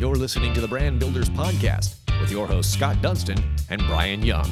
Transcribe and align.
You're 0.00 0.16
listening 0.16 0.54
to 0.54 0.62
the 0.62 0.66
Brand 0.66 0.98
Builders 0.98 1.28
Podcast 1.28 1.96
with 2.22 2.30
your 2.30 2.46
hosts, 2.46 2.72
Scott 2.72 3.02
Dunston 3.02 3.36
and 3.68 3.82
Brian 3.82 4.22
Young. 4.22 4.48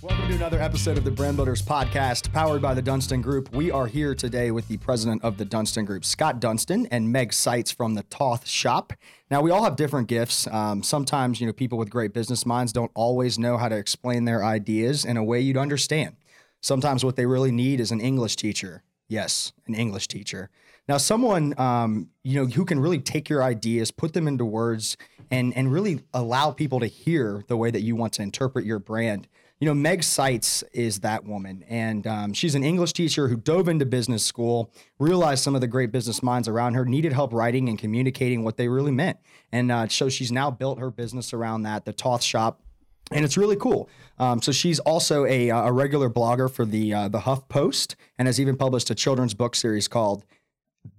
Welcome 0.00 0.26
to 0.30 0.34
another 0.34 0.58
episode 0.58 0.96
of 0.96 1.04
the 1.04 1.10
Brand 1.10 1.36
Builders 1.36 1.60
Podcast, 1.60 2.32
powered 2.32 2.62
by 2.62 2.72
the 2.72 2.80
Dunston 2.80 3.20
Group. 3.20 3.54
We 3.54 3.70
are 3.70 3.86
here 3.86 4.14
today 4.14 4.52
with 4.52 4.68
the 4.68 4.78
president 4.78 5.22
of 5.22 5.36
the 5.36 5.44
Dunston 5.44 5.84
Group, 5.84 6.02
Scott 6.02 6.40
Dunston, 6.40 6.86
and 6.86 7.12
Meg 7.12 7.34
Seitz 7.34 7.70
from 7.70 7.92
the 7.92 8.04
Toth 8.04 8.46
Shop. 8.46 8.94
Now, 9.30 9.42
we 9.42 9.50
all 9.50 9.64
have 9.64 9.76
different 9.76 10.08
gifts. 10.08 10.46
Um, 10.46 10.82
sometimes, 10.82 11.42
you 11.42 11.46
know, 11.46 11.52
people 11.52 11.76
with 11.76 11.90
great 11.90 12.14
business 12.14 12.46
minds 12.46 12.72
don't 12.72 12.90
always 12.94 13.38
know 13.38 13.58
how 13.58 13.68
to 13.68 13.76
explain 13.76 14.24
their 14.24 14.42
ideas 14.42 15.04
in 15.04 15.18
a 15.18 15.24
way 15.24 15.42
you'd 15.42 15.58
understand. 15.58 16.16
Sometimes 16.62 17.04
what 17.04 17.16
they 17.16 17.26
really 17.26 17.52
need 17.52 17.80
is 17.80 17.90
an 17.90 18.00
English 18.00 18.36
teacher. 18.36 18.82
Yes, 19.08 19.52
an 19.66 19.74
English 19.74 20.08
teacher. 20.08 20.48
Now, 20.88 20.96
someone 20.96 21.58
um, 21.60 22.08
you 22.24 22.40
know 22.40 22.46
who 22.46 22.64
can 22.64 22.80
really 22.80 22.98
take 22.98 23.28
your 23.28 23.42
ideas, 23.42 23.90
put 23.90 24.14
them 24.14 24.26
into 24.26 24.44
words, 24.44 24.96
and 25.30 25.54
and 25.54 25.70
really 25.70 26.00
allow 26.14 26.50
people 26.50 26.80
to 26.80 26.86
hear 26.86 27.44
the 27.46 27.56
way 27.56 27.70
that 27.70 27.82
you 27.82 27.94
want 27.94 28.14
to 28.14 28.22
interpret 28.22 28.64
your 28.64 28.78
brand. 28.78 29.28
You 29.60 29.66
know, 29.66 29.74
Meg 29.74 30.04
Seitz 30.04 30.62
is 30.72 31.00
that 31.00 31.24
woman, 31.24 31.64
and 31.68 32.06
um, 32.06 32.32
she's 32.32 32.54
an 32.54 32.62
English 32.62 32.92
teacher 32.92 33.28
who 33.28 33.36
dove 33.36 33.68
into 33.68 33.84
business 33.84 34.24
school, 34.24 34.72
realized 35.00 35.42
some 35.42 35.56
of 35.56 35.60
the 35.60 35.66
great 35.66 35.90
business 35.90 36.22
minds 36.22 36.46
around 36.48 36.74
her 36.74 36.84
needed 36.84 37.12
help 37.12 37.32
writing 37.32 37.68
and 37.68 37.76
communicating 37.76 38.44
what 38.44 38.56
they 38.56 38.68
really 38.68 38.92
meant, 38.92 39.18
and 39.52 39.70
uh, 39.70 39.88
so 39.88 40.08
she's 40.08 40.32
now 40.32 40.50
built 40.50 40.78
her 40.78 40.90
business 40.90 41.34
around 41.34 41.64
that. 41.64 41.84
The 41.84 41.92
Toth 41.92 42.22
Shop 42.22 42.62
and 43.10 43.24
it's 43.24 43.36
really 43.38 43.56
cool. 43.56 43.88
Um, 44.18 44.42
so 44.42 44.52
she's 44.52 44.80
also 44.80 45.24
a, 45.24 45.48
a 45.48 45.72
regular 45.72 46.10
blogger 46.10 46.50
for 46.50 46.64
the 46.64 46.92
uh, 46.92 47.08
the 47.08 47.20
Huff 47.20 47.48
Post, 47.48 47.96
and 48.18 48.28
has 48.28 48.40
even 48.40 48.56
published 48.56 48.90
a 48.90 48.94
children's 48.94 49.34
book 49.34 49.54
series 49.54 49.88
called 49.88 50.24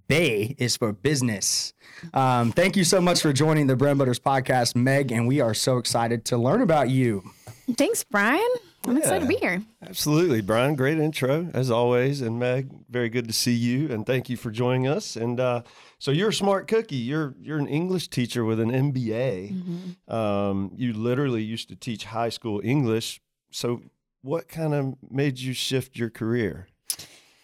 Bay 0.10 0.56
is 0.58 0.76
for 0.76 0.92
business. 0.92 1.72
Um, 2.16 2.52
thank 2.52 2.76
you 2.76 2.84
so 2.84 3.00
much 3.00 3.22
for 3.22 3.32
joining 3.32 3.68
the 3.68 3.76
Brand 3.76 4.00
Builders 4.00 4.20
podcast, 4.20 4.76
Meg, 4.76 5.12
and 5.12 5.28
we 5.28 5.40
are 5.40 5.54
so 5.54 5.78
excited 5.78 6.26
to 6.26 6.38
learn 6.38 6.64
about 6.64 6.90
you. 6.90 7.24
Thanks, 7.78 8.04
Brian. 8.04 8.42
I'm 8.88 8.94
yeah, 8.94 9.04
excited 9.04 9.22
to 9.22 9.28
be 9.28 9.36
here. 9.36 9.62
Absolutely, 9.88 10.42
Brian. 10.42 10.76
Great 10.76 10.98
intro 10.98 11.52
as 11.54 11.70
always, 11.70 12.22
and 12.22 12.40
Meg, 12.40 12.72
very 12.90 13.10
good 13.10 13.28
to 13.28 13.34
see 13.34 13.54
you, 13.54 13.92
and 13.92 14.04
thank 14.04 14.32
you 14.32 14.36
for 14.36 14.50
joining 14.50 14.88
us. 14.88 15.16
And 15.16 15.40
uh, 15.40 15.62
so 16.00 16.10
you're 16.10 16.30
a 16.30 16.34
smart 16.34 16.68
cookie. 16.68 16.96
You're 16.96 17.36
you're 17.40 17.60
an 17.60 17.68
English 17.68 18.08
teacher 18.08 18.44
with 18.44 18.60
an 18.60 18.72
MBA. 18.72 19.54
Mm-hmm. 19.54 20.12
Um, 20.12 20.72
you 20.76 20.94
literally 20.94 21.44
used 21.44 21.70
to 21.70 21.76
teach 21.76 22.06
high 22.06 22.30
school 22.30 22.62
English. 22.64 23.22
So 23.52 23.84
what 24.24 24.48
kind 24.48 24.74
of 24.74 24.96
made 25.08 25.38
you 25.38 25.54
shift 25.54 25.98
your 25.98 26.10
career? 26.10 26.68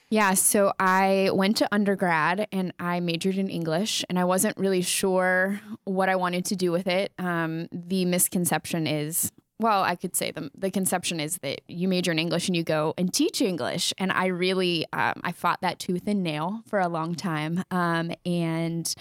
Yeah, 0.10 0.36
so 0.36 0.72
I 0.80 1.32
went 1.34 1.58
to 1.58 1.68
undergrad 1.74 2.48
and 2.52 2.74
I 2.80 3.00
majored 3.00 3.38
in 3.38 3.50
English, 3.50 4.06
and 4.08 4.20
I 4.20 4.24
wasn't 4.24 4.56
really 4.58 4.82
sure 4.82 5.60
what 5.84 6.10
I 6.10 6.16
wanted 6.16 6.46
to 6.46 6.56
do 6.56 6.72
with 6.72 6.88
it. 6.88 7.12
Um, 7.18 7.68
the 7.72 8.06
misconception 8.06 8.86
is, 8.86 9.32
well, 9.58 9.84
I 9.84 9.96
could 9.96 10.16
say 10.16 10.32
the 10.32 10.52
the 10.56 10.70
conception 10.70 11.20
is 11.20 11.40
that 11.40 11.62
you 11.68 11.88
major 11.88 12.12
in 12.12 12.20
English 12.20 12.48
and 12.48 12.56
you 12.56 12.64
go 12.64 12.94
and 12.98 13.12
teach 13.12 13.42
English, 13.42 13.94
and 13.98 14.12
I 14.12 14.28
really 14.28 14.86
um, 14.94 15.22
I 15.24 15.32
fought 15.32 15.62
that 15.62 15.80
tooth 15.80 16.08
and 16.08 16.22
nail 16.22 16.62
for 16.68 16.80
a 16.80 16.88
long 16.88 17.16
time, 17.16 17.64
um, 17.72 18.12
and 18.26 18.94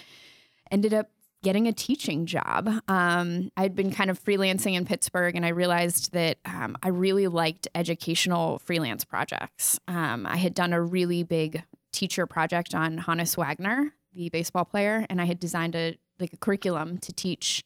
ended 0.71 0.95
up 0.95 1.11
getting 1.45 1.69
a 1.69 1.73
teaching 1.73 2.27
job. 2.27 2.69
Um, 2.89 3.53
I'd 3.57 3.77
been 3.77 3.93
kind 3.93 4.11
of 4.11 4.23
freelancing 4.23 4.75
in 4.75 4.85
Pittsburgh, 4.85 5.37
and 5.37 5.47
I 5.47 5.51
realized 5.51 6.13
that 6.13 6.39
um, 6.45 6.77
I 6.83 6.89
really 6.89 7.29
liked 7.29 7.69
educational 7.75 8.59
freelance 8.59 9.05
projects. 9.05 9.79
Um, 9.87 10.27
I 10.27 10.39
had 10.39 10.55
done 10.55 10.73
a 10.73 10.83
really 10.83 11.23
big 11.23 11.63
teacher 11.93 12.27
project 12.27 12.75
on 12.75 12.99
Honus 12.99 13.37
Wagner, 13.37 13.93
the 14.15 14.31
baseball 14.31 14.65
player, 14.65 15.07
and 15.09 15.21
I 15.21 15.27
had 15.27 15.39
designed 15.39 15.77
a 15.77 15.97
like 16.19 16.33
a 16.33 16.37
curriculum 16.37 16.99
to 16.99 17.13
teach 17.13 17.65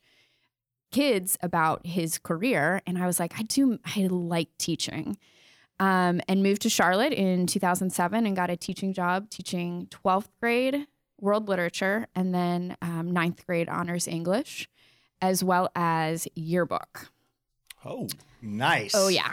kids 0.90 1.36
about 1.42 1.86
his 1.86 2.18
career. 2.18 2.80
And 2.86 2.98
I 2.98 3.06
was 3.06 3.20
like, 3.20 3.38
I 3.38 3.42
do, 3.42 3.78
I 3.84 4.06
like 4.06 4.48
teaching. 4.58 5.18
Um, 5.80 6.20
and 6.26 6.42
moved 6.42 6.62
to 6.62 6.70
Charlotte 6.70 7.12
in 7.12 7.46
2007 7.46 8.26
and 8.26 8.34
got 8.34 8.50
a 8.50 8.56
teaching 8.56 8.92
job 8.92 9.30
teaching 9.30 9.86
12th 9.90 10.26
grade 10.40 10.88
world 11.20 11.48
literature, 11.48 12.06
and 12.14 12.34
then 12.34 12.76
um, 12.82 13.12
ninth 13.12 13.46
grade 13.46 13.68
honors 13.68 14.06
English, 14.06 14.68
as 15.20 15.42
well 15.42 15.70
as 15.74 16.28
yearbook. 16.34 17.10
Oh, 17.84 18.08
nice. 18.42 18.92
Oh 18.94 19.08
yeah, 19.08 19.32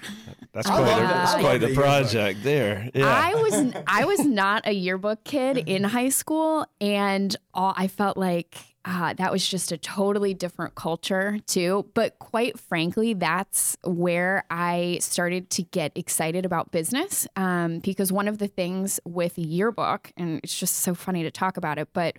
that's 0.53 0.67
quite, 0.67 0.79
uh, 0.79 0.83
a, 0.83 1.07
that's 1.07 1.35
quite 1.35 1.61
the 1.61 1.73
project 1.73 2.43
there. 2.43 2.89
Yeah. 2.93 3.07
I 3.07 3.33
was 3.35 3.73
I 3.87 4.05
was 4.05 4.19
not 4.25 4.67
a 4.67 4.73
yearbook 4.73 5.23
kid 5.23 5.57
in 5.57 5.83
high 5.83 6.09
school, 6.09 6.67
and 6.79 7.35
all, 7.53 7.73
I 7.75 7.87
felt 7.87 8.17
like 8.17 8.74
uh, 8.87 9.13
that 9.13 9.31
was 9.31 9.45
just 9.47 9.71
a 9.71 9.77
totally 9.77 10.33
different 10.33 10.75
culture 10.75 11.39
too. 11.47 11.89
But 11.95 12.19
quite 12.19 12.59
frankly, 12.59 13.15
that's 13.15 13.75
where 13.83 14.45
I 14.51 14.99
started 15.01 15.49
to 15.51 15.63
get 15.63 15.91
excited 15.95 16.45
about 16.45 16.71
business 16.71 17.27
um, 17.35 17.79
because 17.79 18.11
one 18.11 18.27
of 18.27 18.37
the 18.37 18.47
things 18.47 18.99
with 19.03 19.39
yearbook, 19.39 20.11
and 20.17 20.39
it's 20.43 20.57
just 20.57 20.75
so 20.77 20.93
funny 20.93 21.23
to 21.23 21.31
talk 21.31 21.57
about 21.57 21.79
it, 21.79 21.89
but 21.93 22.17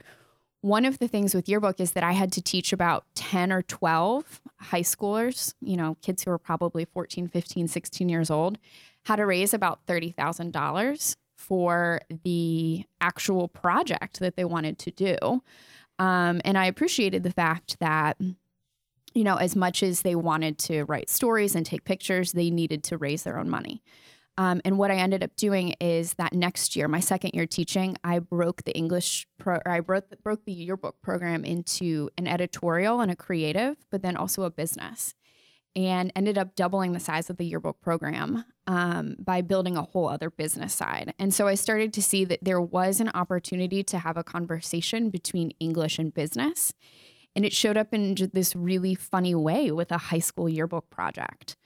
one 0.61 0.85
of 0.85 0.99
the 0.99 1.07
things 1.07 1.33
with 1.33 1.49
yearbook 1.49 1.79
is 1.79 1.93
that 1.93 2.03
I 2.03 2.13
had 2.13 2.33
to 2.33 2.43
teach 2.43 2.73
about 2.73 3.05
10 3.15 3.53
or 3.53 3.63
12 3.63 4.41
high 4.59 4.81
schoolers, 4.81 5.55
you 5.61 5.77
know, 5.77 5.97
kids 6.03 6.25
who 6.25 6.33
were 6.33 6.39
probably 6.39 6.85
14, 6.85 7.29
15, 7.29 7.69
16 7.69 8.09
years 8.09 8.31
old, 8.31 8.59
how 9.05 9.15
to 9.15 9.25
raise 9.25 9.55
about 9.55 9.87
$30,000 9.87 11.17
for 11.37 12.01
the 12.25 12.85
actual 13.01 13.47
project 13.47 14.19
that 14.19 14.35
they 14.35 14.45
wanted 14.45 14.79
to 14.81 14.91
do. 14.91 15.43
Um, 15.99 16.41
and 16.45 16.59
I 16.59 16.67
appreciated 16.67 17.23
the 17.23 17.33
fact 17.33 17.79
that, 17.81 18.19
you 19.15 19.25
know, 19.25 19.37
as 19.37 19.57
much 19.57 19.83
as 19.83 20.03
they 20.03 20.15
wanted 20.15 20.59
to 20.59 20.85
write 20.85 21.09
stories 21.09 21.55
and 21.55 21.65
take 21.65 21.85
pictures, 21.85 22.33
they 22.33 22.51
needed 22.51 22.85
to 22.85 22.99
raise 22.99 23.23
their 23.23 23.39
own 23.39 23.49
money. 23.49 23.83
Um, 24.39 24.61
and 24.67 24.77
what 24.77 24.91
I 24.91 24.97
ended 24.97 25.23
up 25.23 25.35
doing 25.37 25.75
is 25.81 26.15
that 26.15 26.35
next 26.35 26.77
year, 26.77 26.89
my 26.89 27.01
second 27.01 27.31
year 27.33 27.47
teaching, 27.47 27.97
I 28.05 28.19
broke 28.19 28.65
the 28.65 28.77
English, 28.77 29.27
pro- 29.39 29.63
I 29.65 29.81
broke 29.81 30.11
the, 30.11 30.17
broke 30.17 30.45
the 30.45 30.53
yearbook 30.53 31.01
program 31.01 31.45
into 31.45 32.11
an 32.19 32.27
editorial 32.27 33.01
and 33.01 33.11
a 33.11 33.17
creative, 33.17 33.77
but 33.91 34.03
then 34.03 34.15
also 34.17 34.43
a 34.43 34.51
business, 34.51 35.15
and 35.77 36.11
ended 36.17 36.39
up 36.39 36.57
doubling 36.57 36.93
the 36.93 37.01
size 37.01 37.29
of 37.29 37.37
the 37.37 37.45
yearbook 37.45 37.83
program 37.83 38.45
um, 38.67 39.15
by 39.19 39.43
building 39.43 39.77
a 39.77 39.83
whole 39.83 40.09
other 40.09 40.31
business 40.31 40.75
side. 40.75 41.13
And 41.19 41.35
so 41.35 41.47
I 41.47 41.55
started 41.55 41.93
to 41.93 42.03
see 42.03 42.25
that 42.25 42.39
there 42.43 42.61
was 42.61 42.99
an 42.99 43.11
opportunity 43.11 43.85
to 43.85 43.99
have 43.99 44.17
a 44.17 44.25
conversation 44.25 45.11
between 45.11 45.53
English 45.61 45.99
and 45.99 46.15
business. 46.15 46.73
And 47.37 47.45
it 47.45 47.53
showed 47.53 47.77
up 47.77 47.93
in 47.93 48.17
this 48.33 48.57
really 48.57 48.95
funny 48.95 49.35
way 49.35 49.71
with 49.71 49.93
a 49.93 49.99
high 49.99 50.21
school 50.21 50.49
yearbook 50.49 50.89
project. 50.89 51.57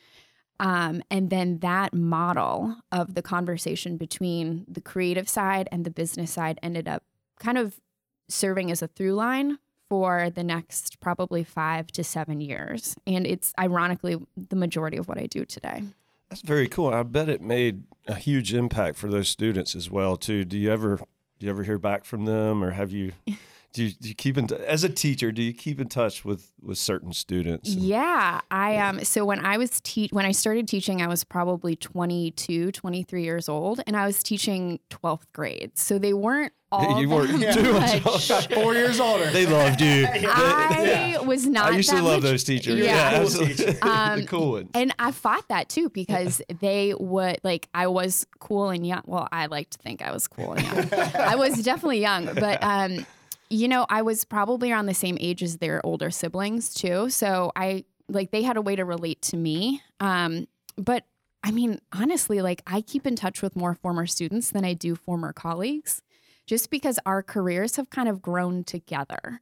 Um, 0.59 1.03
and 1.09 1.31
then 1.31 1.61
that 1.61 1.95
model 1.95 2.77
of 2.91 3.15
the 3.15 3.23
conversation 3.23 3.97
between 3.97 4.67
the 4.69 4.81
creative 4.81 5.29
side 5.29 5.69
and 5.71 5.87
the 5.87 5.91
business 5.91 6.33
side 6.33 6.59
ended 6.63 6.89
up 6.89 7.05
kind 7.39 7.57
of 7.57 7.81
serving 8.29 8.71
as 8.71 8.83
a 8.83 8.89
through 8.89 9.15
line 9.15 9.59
for 9.91 10.31
the 10.31 10.45
next 10.45 11.01
probably 11.01 11.43
five 11.45 11.89
to 11.89 12.05
seven 12.05 12.41
years. 12.41 12.97
And 13.07 13.27
it's 13.27 13.53
ironically 13.59 14.17
the 14.49 14.57
majority 14.57 14.97
of 14.97 15.09
what 15.09 15.19
I 15.19 15.27
do 15.27 15.45
today. 15.45 15.83
That's 16.31 16.43
very 16.43 16.69
cool. 16.69 16.95
I 16.95 17.03
bet 17.03 17.29
it 17.29 17.43
made 17.43 17.83
a 18.07 18.15
huge 18.15 18.55
impact 18.55 18.97
for 18.97 19.09
those 19.09 19.29
students 19.29 19.75
as 19.75 19.91
well 19.91 20.17
too. 20.17 20.45
Do 20.45 20.57
you 20.57 20.71
ever 20.71 20.97
do 21.39 21.47
you 21.47 21.51
ever 21.51 21.65
hear 21.65 21.79
back 21.79 22.05
from 22.05 22.25
them 22.25 22.63
or 22.63 22.71
have 22.71 22.93
you 22.93 23.13
do 23.73 23.85
you, 23.85 23.93
do 23.93 24.09
you 24.09 24.15
keep 24.15 24.37
in 24.37 24.47
t- 24.47 24.57
as 24.57 24.85
a 24.85 24.89
teacher 24.89 25.33
do 25.33 25.43
you 25.43 25.53
keep 25.53 25.81
in 25.81 25.89
touch 25.89 26.25
with 26.25 26.53
with 26.63 26.79
certain 26.79 27.13
students 27.13 27.73
and, 27.73 27.83
yeah 27.83 28.41
i 28.51 28.77
um 28.77 29.03
so 29.05 29.25
when 29.25 29.45
i 29.45 29.57
was 29.57 29.81
te- 29.81 30.09
when 30.13 30.25
i 30.27 30.33
started 30.33 30.67
teaching 30.67 31.01
i 31.03 31.07
was 31.07 31.25
probably 31.25 31.77
22 31.77 32.73
23 32.73 33.23
years 33.23 33.49
old 33.49 33.81
and 33.87 33.97
i 33.97 34.07
was 34.07 34.23
teaching 34.23 34.79
12th 34.91 35.25
grade. 35.33 35.77
So 35.77 35.99
they 35.99 36.13
weren't 36.13 36.53
all 36.73 37.01
you 37.01 37.09
weren't 37.09 37.31
too 37.53 37.73
much 37.73 38.47
four 38.53 38.75
years 38.75 39.01
older. 39.01 39.29
They 39.31 39.45
loved 39.45 39.81
you. 39.81 40.07
I 40.09 41.19
was 41.25 41.45
not 41.47 41.73
i 41.73 41.77
used 41.77 41.91
to 41.91 42.01
love 42.01 42.23
those 42.23 42.45
teachers. 42.45 42.79
Yeah, 42.79 43.27
yeah 43.27 43.75
um, 43.83 44.25
cool 44.27 44.53
one. 44.53 44.69
and 44.75 44.95
i 44.99 45.11
fought 45.11 45.49
that 45.49 45.69
too 45.69 45.89
because 45.91 46.41
they 46.61 46.95
would 46.99 47.39
like 47.43 47.69
i 47.75 47.87
was 47.89 48.27
cool 48.39 48.71
and 48.71 48.87
young. 48.87 49.03
Well 49.07 49.29
i 49.33 49.47
like 49.47 49.71
to 49.71 49.79
think 49.79 50.03
i 50.03 50.13
was 50.13 50.29
cool 50.29 50.53
and 50.53 50.63
young. 50.63 51.01
I 51.15 51.35
was 51.35 51.63
definitely 51.63 52.01
young 52.01 52.27
but 52.27 52.63
um 52.63 53.05
you 53.51 53.67
know, 53.67 53.85
I 53.91 54.03
was 54.03 54.25
probably 54.25 54.71
around 54.71 54.87
the 54.87 54.95
same 54.95 55.19
age 55.21 55.43
as 55.43 55.59
their 55.59 55.85
older 55.85 56.11
siblings 56.11 56.73
too. 56.73 57.11
So 57.11 57.51
I 57.57 57.85
like 58.09 58.31
they 58.31 58.43
had 58.43 58.57
a 58.57 58.63
way 58.63 58.77
to 58.77 58.85
relate 58.85 59.21
to 59.23 59.37
me. 59.37 59.83
Um, 59.99 60.47
but 60.77 61.05
I 61.43 61.51
mean, 61.51 61.81
honestly, 61.93 62.43
like 62.43 62.63
I 62.67 62.81
keep 62.81 63.07
in 63.07 63.17
touch 63.17 63.43
with 63.43 63.57
more 63.57 63.75
former 63.75 64.07
students 64.07 64.51
than 64.51 64.65
I 64.65 64.75
do 64.75 64.95
former 64.95 65.33
colleagues 65.33 66.01
just 66.47 66.71
because 66.71 66.99
our 67.05 67.23
careers 67.23 67.77
have 67.77 67.91
kind 67.91 68.09
of 68.09 68.23
grown 68.23 68.65
together. 68.65 69.41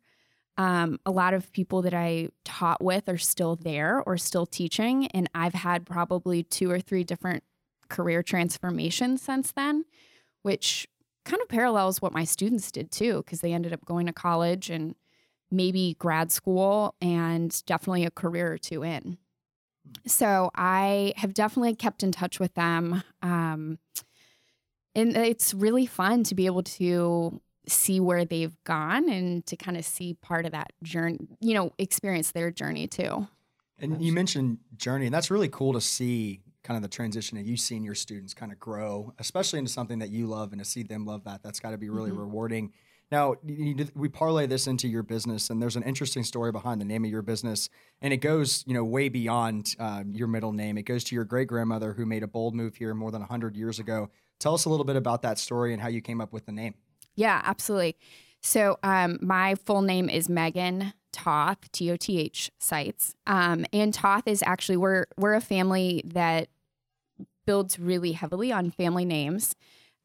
Um, 0.57 0.99
a 1.07 1.11
lot 1.11 1.35
of 1.35 1.53
people 1.53 1.83
that 1.83 1.95
I 1.95 2.29
taught 2.45 2.83
with 2.83 3.09
are 3.09 3.19
still 3.19 3.57
there 3.57 4.03
or 4.05 4.17
still 4.17 4.47
teaching. 4.47 5.07
And 5.09 5.29
I've 5.35 5.55
had 5.55 5.87
probably 5.87 6.43
two 6.43 6.71
or 6.71 6.81
three 6.81 7.05
different 7.05 7.45
career 7.89 8.23
transformations 8.23 9.23
since 9.23 9.53
then, 9.53 9.85
which 10.43 10.89
kind 11.29 11.43
of 11.43 11.49
parallels 11.49 12.01
what 12.01 12.13
my 12.13 12.25
students 12.25 12.73
did 12.73 12.91
too, 12.91 13.19
because 13.19 13.43
they 13.43 13.53
ended 13.53 13.73
up 13.73 13.85
going 13.85 14.07
to 14.07 14.13
college 14.13 14.71
and 14.71 14.95
maybe 15.51 15.95
grad 15.99 16.33
school 16.33 16.95
and 17.01 17.63
definitely 17.67 18.05
a 18.05 18.11
career 18.11 18.51
or 18.53 18.59
two 18.59 18.83
in. 18.83 19.19
So 20.07 20.51
I 20.55 21.13
have 21.17 21.35
definitely 21.35 21.75
kept 21.75 22.03
in 22.03 22.13
touch 22.13 22.41
with 22.41 22.55
them. 22.55 23.03
Um, 23.23 23.79
and 24.95 25.17
it's 25.17 25.55
really 25.55 25.87
fun 25.87 26.25
to 26.25 26.35
be 26.35 26.47
able 26.47 26.63
to 26.63 27.41
see 27.67 28.01
where 28.01 28.25
they've 28.25 28.57
gone 28.65 29.11
and 29.11 29.45
to 29.47 29.57
kind 29.57 29.77
of 29.77 29.85
see 29.85 30.15
part 30.15 30.47
of 30.47 30.53
that 30.53 30.73
journey, 30.83 31.19
you 31.41 31.53
know, 31.53 31.73
experience 31.79 32.33
their 32.33 32.51
journey 32.51 32.87
too. 32.87 33.29
And 33.79 34.03
you 34.03 34.13
mentioned 34.13 34.59
journey, 34.77 35.07
and 35.07 35.15
that's 35.15 35.31
really 35.31 35.49
cool 35.49 35.75
to 35.75 35.81
see 35.81 36.41
kind 36.63 36.77
of 36.77 36.83
the 36.83 36.89
transition 36.89 37.39
that 37.39 37.47
you've 37.47 37.61
seen 37.61 37.83
your 37.83 37.95
students 37.95 38.35
kind 38.35 38.53
of 38.53 38.59
grow, 38.59 39.13
especially 39.19 39.59
into 39.59 39.71
something 39.71 39.99
that 40.01 40.11
you 40.11 40.27
love 40.27 40.53
and 40.53 40.61
to 40.61 40.65
see 40.65 40.83
them 40.83 41.07
love 41.07 41.25
that. 41.25 41.43
That's 41.43 41.61
got 41.61 41.71
to 41.71 41.79
be 41.79 41.89
really 41.89 42.11
mm-hmm. 42.11 42.21
rewarding. 42.21 42.73
Now, 43.11 43.37
we 43.43 44.09
parlay 44.11 44.47
this 44.47 44.67
into 44.67 44.87
your 44.87 45.03
business, 45.03 45.49
and 45.49 45.63
there's 45.63 45.77
an 45.77 45.83
interesting 45.83 46.25
story 46.25 46.53
behind 46.53 46.79
the 46.79 46.85
name 46.85 47.07
of 47.07 47.11
your 47.11 47.23
business, 47.23 47.71
and 48.03 48.13
it 48.13 48.19
goes, 48.19 48.65
you 48.67 48.75
know, 48.75 48.85
way 48.85 49.09
beyond 49.09 49.75
uh, 49.79 50.05
your 50.11 50.29
middle 50.29 50.53
name. 50.53 50.77
It 50.77 50.83
goes 50.83 51.05
to 51.05 51.15
your 51.15 51.25
great 51.25 51.49
grandmother 51.49 51.95
who 51.95 52.05
made 52.05 52.23
a 52.23 52.27
bold 52.27 52.55
move 52.55 52.77
here 52.77 52.93
more 52.93 53.11
than 53.11 53.23
100 53.23 53.57
years 53.57 53.79
ago. 53.79 54.11
Tell 54.39 54.53
us 54.53 54.67
a 54.67 54.69
little 54.69 54.85
bit 54.85 54.97
about 54.97 55.23
that 55.23 55.39
story 55.39 55.73
and 55.73 55.81
how 55.81 55.89
you 55.89 56.03
came 56.03 56.21
up 56.21 56.35
with 56.35 56.45
the 56.45 56.53
name. 56.53 56.75
Yeah, 57.15 57.41
absolutely. 57.45 57.97
So, 58.43 58.79
um, 58.83 59.19
my 59.23 59.55
full 59.55 59.81
name 59.81 60.11
is 60.11 60.29
Megan 60.29 60.93
Toth, 61.13 61.71
T 61.73 61.91
O 61.91 61.97
T 61.97 62.19
H 62.19 62.51
Seitz. 62.59 63.15
um, 63.27 63.65
and 63.73 63.93
Toth 63.93 64.27
is 64.27 64.43
actually 64.47 64.77
we're 64.77 65.07
we're 65.17 65.35
a 65.35 65.41
family 65.41 66.03
that 66.05 66.49
builds 67.47 67.79
really 67.79 68.13
heavily 68.13 68.53
on 68.53 68.71
family 68.71 69.05
names. 69.05 69.55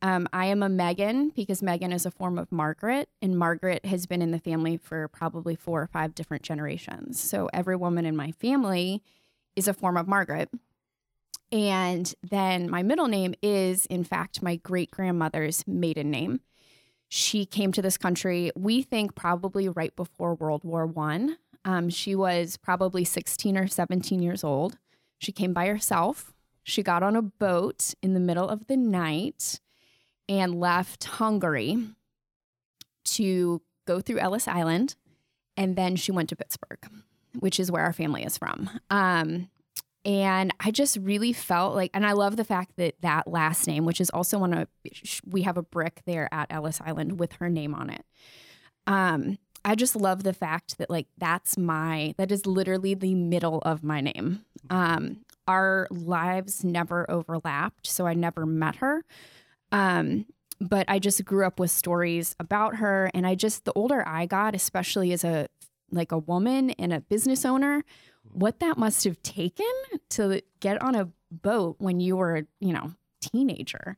Um, 0.01 0.27
I 0.33 0.47
am 0.47 0.61
a 0.61 0.67
Megan 0.69 1.29
because 1.29 1.63
Megan 1.63 1.93
is 1.93 2.05
a 2.05 2.11
form 2.11 2.37
of 2.37 2.51
Margaret, 2.51 3.07
and 3.21 3.37
Margaret 3.37 3.85
has 3.85 4.05
been 4.05 4.21
in 4.21 4.31
the 4.31 4.39
family 4.39 4.75
for 4.75 5.07
probably 5.07 5.55
four 5.55 5.81
or 5.81 5.87
five 5.87 6.13
different 6.13 6.43
generations. 6.43 7.21
So 7.21 7.49
every 7.53 7.77
woman 7.77 8.05
in 8.05 8.15
my 8.15 8.31
family 8.31 9.01
is 9.55 9.67
a 9.67 9.73
form 9.73 9.95
of 9.95 10.07
Margaret. 10.07 10.49
And 11.53 12.13
then 12.21 12.69
my 12.69 12.81
middle 12.81 13.07
name 13.07 13.33
is, 13.41 13.85
in 13.85 14.03
fact, 14.03 14.41
my 14.41 14.55
great 14.57 14.91
grandmother's 14.91 15.65
maiden 15.67 16.11
name. 16.11 16.41
She 17.15 17.45
came 17.45 17.71
to 17.73 17.81
this 17.83 17.95
country, 17.95 18.49
we 18.55 18.81
think, 18.81 19.13
probably 19.13 19.69
right 19.69 19.95
before 19.95 20.33
World 20.33 20.63
War 20.63 20.87
One. 20.87 21.37
Um, 21.63 21.91
she 21.91 22.15
was 22.15 22.57
probably 22.57 23.03
16 23.03 23.55
or 23.55 23.67
17 23.67 24.23
years 24.23 24.43
old. 24.43 24.79
She 25.19 25.31
came 25.31 25.53
by 25.53 25.67
herself. 25.67 26.33
She 26.63 26.81
got 26.81 27.03
on 27.03 27.15
a 27.15 27.21
boat 27.21 27.93
in 28.01 28.15
the 28.15 28.19
middle 28.19 28.49
of 28.49 28.65
the 28.65 28.75
night 28.75 29.61
and 30.27 30.59
left 30.59 31.03
Hungary 31.03 31.77
to 33.03 33.61
go 33.85 34.01
through 34.01 34.17
Ellis 34.17 34.47
Island. 34.47 34.95
And 35.55 35.75
then 35.75 35.95
she 35.95 36.11
went 36.11 36.29
to 36.29 36.35
Pittsburgh, 36.35 36.79
which 37.37 37.59
is 37.59 37.69
where 37.69 37.83
our 37.83 37.93
family 37.93 38.23
is 38.23 38.39
from. 38.39 38.71
Um, 38.89 39.51
and 40.05 40.53
I 40.59 40.71
just 40.71 40.97
really 40.97 41.33
felt 41.33 41.75
like, 41.75 41.91
and 41.93 42.05
I 42.05 42.11
love 42.11 42.35
the 42.35 42.43
fact 42.43 42.73
that 42.77 42.95
that 43.01 43.27
last 43.27 43.67
name, 43.67 43.85
which 43.85 44.01
is 44.01 44.09
also 44.09 44.39
one 44.39 44.53
of, 44.53 44.67
we 45.25 45.43
have 45.43 45.57
a 45.57 45.63
brick 45.63 46.01
there 46.05 46.27
at 46.33 46.51
Ellis 46.51 46.81
Island 46.83 47.19
with 47.19 47.33
her 47.33 47.49
name 47.49 47.73
on 47.73 47.89
it. 47.89 48.05
Um, 48.85 49.37
I 49.65 49.75
just 49.75 49.95
love 49.95 50.23
the 50.23 50.33
fact 50.33 50.77
that 50.77 50.89
like 50.89 51.07
that's 51.17 51.57
my 51.57 52.13
that 52.17 52.31
is 52.33 52.45
literally 52.45 52.95
the 52.95 53.15
middle 53.15 53.59
of 53.59 53.81
my 53.81 54.01
name. 54.01 54.43
Um, 54.69 55.21
our 55.47 55.87
lives 55.89 56.65
never 56.65 57.09
overlapped, 57.09 57.87
so 57.87 58.05
I 58.05 58.13
never 58.13 58.45
met 58.45 58.77
her. 58.77 59.05
Um, 59.71 60.25
but 60.59 60.85
I 60.87 60.99
just 60.99 61.23
grew 61.25 61.45
up 61.45 61.59
with 61.59 61.71
stories 61.71 62.35
about 62.39 62.77
her. 62.77 63.09
And 63.13 63.27
I 63.27 63.35
just, 63.35 63.65
the 63.65 63.73
older 63.73 64.07
I 64.07 64.25
got, 64.25 64.55
especially 64.55 65.11
as 65.11 65.23
a, 65.23 65.47
like 65.91 66.11
a 66.11 66.17
woman 66.17 66.71
and 66.71 66.93
a 66.93 67.01
business 67.01 67.45
owner, 67.45 67.83
what 68.33 68.59
that 68.59 68.77
must 68.77 69.03
have 69.03 69.21
taken 69.23 69.65
to 70.09 70.41
get 70.59 70.81
on 70.81 70.95
a 70.95 71.09
boat 71.31 71.75
when 71.79 71.99
you 71.99 72.17
were, 72.17 72.47
you 72.59 72.73
know, 72.73 72.93
teenager 73.21 73.97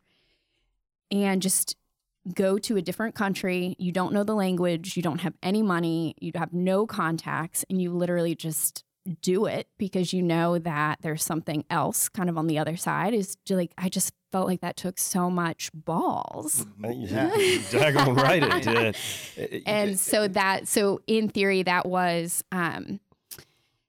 and 1.12 1.42
just 1.42 1.76
go 2.34 2.58
to 2.58 2.78
a 2.78 2.82
different 2.82 3.16
country. 3.16 3.76
You 3.80 3.92
don't 3.92 4.14
know 4.14 4.24
the 4.24 4.36
language, 4.36 4.98
you 4.98 5.04
don't 5.04 5.22
have 5.22 5.34
any 5.44 5.62
money, 5.62 6.16
you 6.20 6.32
have 6.36 6.54
no 6.54 6.86
contacts, 6.86 7.66
and 7.70 7.82
you 7.82 7.92
literally 7.92 8.36
just 8.36 8.84
do 9.22 9.46
it 9.46 9.68
because 9.78 10.14
you 10.14 10.22
know 10.22 10.58
that 10.58 10.98
there's 11.02 11.24
something 11.24 11.64
else 11.70 12.10
kind 12.10 12.30
of 12.30 12.38
on 12.38 12.48
the 12.48 12.58
other 12.58 12.76
side 12.76 13.14
is 13.14 13.38
like 13.50 13.72
I 13.78 13.88
just 13.88 14.14
felt 14.32 14.48
like 14.48 14.62
that 14.62 14.76
took 14.78 14.98
so 14.98 15.30
much 15.30 15.70
balls. 15.74 16.66
Mm-hmm. 16.82 17.02
Yeah, 17.04 17.30
daggone 17.70 18.16
right 18.16 18.44
it 18.44 18.96
did. 19.38 19.64
and 19.68 20.00
so 20.00 20.28
that 20.30 20.68
so 20.68 21.02
in 21.06 21.30
theory 21.30 21.62
that 21.64 21.86
was 21.86 22.44
um 22.52 23.00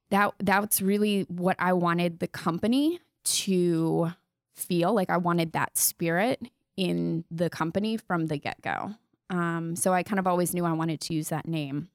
that 0.09 0.33
that's 0.39 0.81
really 0.81 1.21
what 1.23 1.55
I 1.59 1.73
wanted 1.73 2.19
the 2.19 2.27
company 2.27 2.99
to 3.23 4.11
feel 4.55 4.93
like 4.93 5.09
I 5.09 5.17
wanted 5.17 5.51
that 5.53 5.77
spirit 5.77 6.41
in 6.75 7.25
the 7.29 7.49
company 7.49 7.97
from 7.97 8.27
the 8.27 8.37
get-go. 8.37 8.95
Um 9.29 9.75
so 9.75 9.93
I 9.93 10.03
kind 10.03 10.19
of 10.19 10.27
always 10.27 10.53
knew 10.53 10.65
I 10.65 10.73
wanted 10.73 11.01
to 11.01 11.13
use 11.13 11.29
that 11.29 11.47
name. 11.47 11.89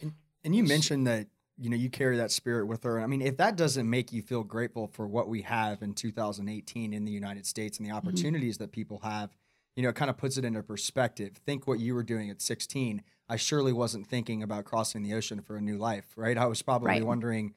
And, 0.00 0.12
and 0.44 0.54
you 0.54 0.64
mentioned 0.64 1.06
that 1.06 1.26
you 1.58 1.70
know 1.70 1.76
you 1.76 1.90
carry 1.90 2.16
that 2.16 2.30
spirit 2.30 2.66
with 2.66 2.82
her 2.84 3.00
i 3.00 3.06
mean 3.06 3.20
if 3.20 3.36
that 3.36 3.56
doesn't 3.56 3.88
make 3.88 4.12
you 4.12 4.22
feel 4.22 4.42
grateful 4.42 4.86
for 4.86 5.06
what 5.06 5.28
we 5.28 5.42
have 5.42 5.82
in 5.82 5.92
2018 5.92 6.92
in 6.92 7.04
the 7.04 7.12
united 7.12 7.46
states 7.46 7.78
and 7.78 7.86
the 7.86 7.90
mm-hmm. 7.90 7.98
opportunities 7.98 8.56
mm-hmm. 8.56 8.64
that 8.64 8.72
people 8.72 9.00
have 9.02 9.30
you 9.76 9.82
know 9.82 9.90
it 9.90 9.94
kind 9.94 10.10
of 10.10 10.16
puts 10.16 10.36
it 10.36 10.44
into 10.44 10.62
perspective 10.62 11.36
think 11.46 11.66
what 11.66 11.78
you 11.78 11.94
were 11.94 12.02
doing 12.02 12.30
at 12.30 12.40
16 12.40 13.02
i 13.32 13.36
surely 13.36 13.72
wasn't 13.72 14.06
thinking 14.06 14.42
about 14.42 14.64
crossing 14.64 15.02
the 15.02 15.14
ocean 15.14 15.40
for 15.40 15.56
a 15.56 15.60
new 15.60 15.76
life 15.76 16.06
right 16.16 16.38
i 16.38 16.46
was 16.46 16.62
probably 16.62 16.88
right. 16.88 17.04
wondering 17.04 17.54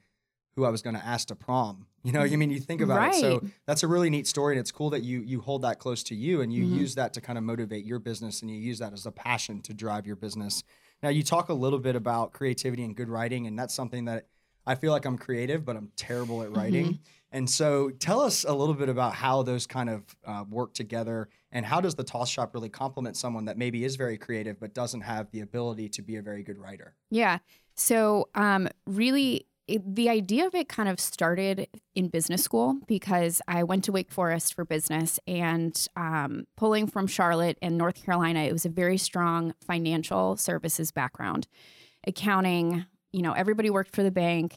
who 0.55 0.65
i 0.65 0.69
was 0.69 0.81
going 0.81 0.95
to 0.95 1.05
ask 1.05 1.27
to 1.27 1.35
prom 1.35 1.85
you 2.03 2.11
know 2.11 2.21
i 2.21 2.35
mean 2.35 2.49
you 2.49 2.59
think 2.59 2.81
about 2.81 2.97
right. 2.97 3.15
it 3.15 3.19
so 3.19 3.41
that's 3.65 3.83
a 3.83 3.87
really 3.87 4.09
neat 4.09 4.27
story 4.27 4.53
and 4.53 4.59
it's 4.59 4.71
cool 4.71 4.89
that 4.89 5.03
you 5.03 5.19
you 5.21 5.41
hold 5.41 5.61
that 5.61 5.79
close 5.79 6.03
to 6.03 6.15
you 6.15 6.41
and 6.41 6.53
you 6.53 6.63
mm-hmm. 6.63 6.79
use 6.79 6.95
that 6.95 7.13
to 7.13 7.21
kind 7.21 7.37
of 7.37 7.43
motivate 7.43 7.85
your 7.85 7.99
business 7.99 8.41
and 8.41 8.49
you 8.49 8.57
use 8.57 8.79
that 8.79 8.93
as 8.93 9.05
a 9.05 9.11
passion 9.11 9.61
to 9.61 9.73
drive 9.73 10.07
your 10.07 10.15
business 10.15 10.63
now, 11.05 11.09
you 11.09 11.23
talk 11.23 11.49
a 11.49 11.53
little 11.53 11.79
bit 11.79 11.95
about 11.95 12.33
creativity 12.33 12.83
and 12.83 12.95
good 12.95 13.09
writing, 13.09 13.47
and 13.47 13.57
that's 13.57 13.73
something 13.73 14.05
that 14.05 14.27
I 14.65 14.75
feel 14.75 14.91
like 14.91 15.05
I'm 15.05 15.17
creative, 15.17 15.63
but 15.63 15.75
I'm 15.75 15.91
terrible 15.95 16.41
at 16.41 16.51
writing. 16.51 16.85
Mm-hmm. 16.85 16.95
And 17.35 17.49
so, 17.49 17.89
tell 17.89 18.21
us 18.21 18.45
a 18.45 18.53
little 18.53 18.73
bit 18.73 18.87
about 18.87 19.13
how 19.13 19.43
those 19.43 19.67
kind 19.67 19.89
of 19.89 20.03
uh, 20.25 20.45
work 20.49 20.73
together, 20.73 21.27
and 21.51 21.65
how 21.65 21.81
does 21.81 21.93
the 21.93 22.03
Toth 22.05 22.29
Shop 22.29 22.53
really 22.53 22.69
complement 22.69 23.17
someone 23.17 23.43
that 23.43 23.57
maybe 23.57 23.83
is 23.83 23.97
very 23.97 24.17
creative 24.17 24.57
but 24.57 24.73
doesn't 24.73 25.01
have 25.01 25.29
the 25.31 25.41
ability 25.41 25.89
to 25.89 26.01
be 26.01 26.15
a 26.15 26.21
very 26.21 26.43
good 26.43 26.57
writer? 26.57 26.95
Yeah. 27.11 27.39
So, 27.75 28.29
um, 28.35 28.69
really, 28.87 29.47
it, 29.67 29.95
the 29.97 30.07
idea 30.07 30.47
of 30.47 30.55
it 30.55 30.69
kind 30.69 30.87
of 30.87 30.97
started 30.97 31.67
in 31.93 32.07
business 32.07 32.41
school 32.41 32.77
because 32.87 33.41
I 33.49 33.63
went 33.63 33.83
to 33.83 33.91
Wake 33.91 34.11
Forest 34.11 34.53
for 34.53 34.63
business 34.63 35.19
and 35.27 35.75
um, 35.97 36.45
pulling 36.55 36.87
from 36.87 37.05
Charlotte 37.05 37.57
and 37.61 37.77
North 37.77 38.01
Carolina, 38.05 38.43
it 38.43 38.53
was 38.53 38.65
a 38.65 38.69
very 38.69 38.97
strong 38.97 39.53
financial 39.59 40.37
services 40.37 40.91
background, 40.91 41.47
accounting. 42.07 42.85
You 43.11 43.23
know, 43.23 43.33
everybody 43.33 43.69
worked 43.69 43.93
for 43.93 44.03
the 44.03 44.11
bank, 44.11 44.55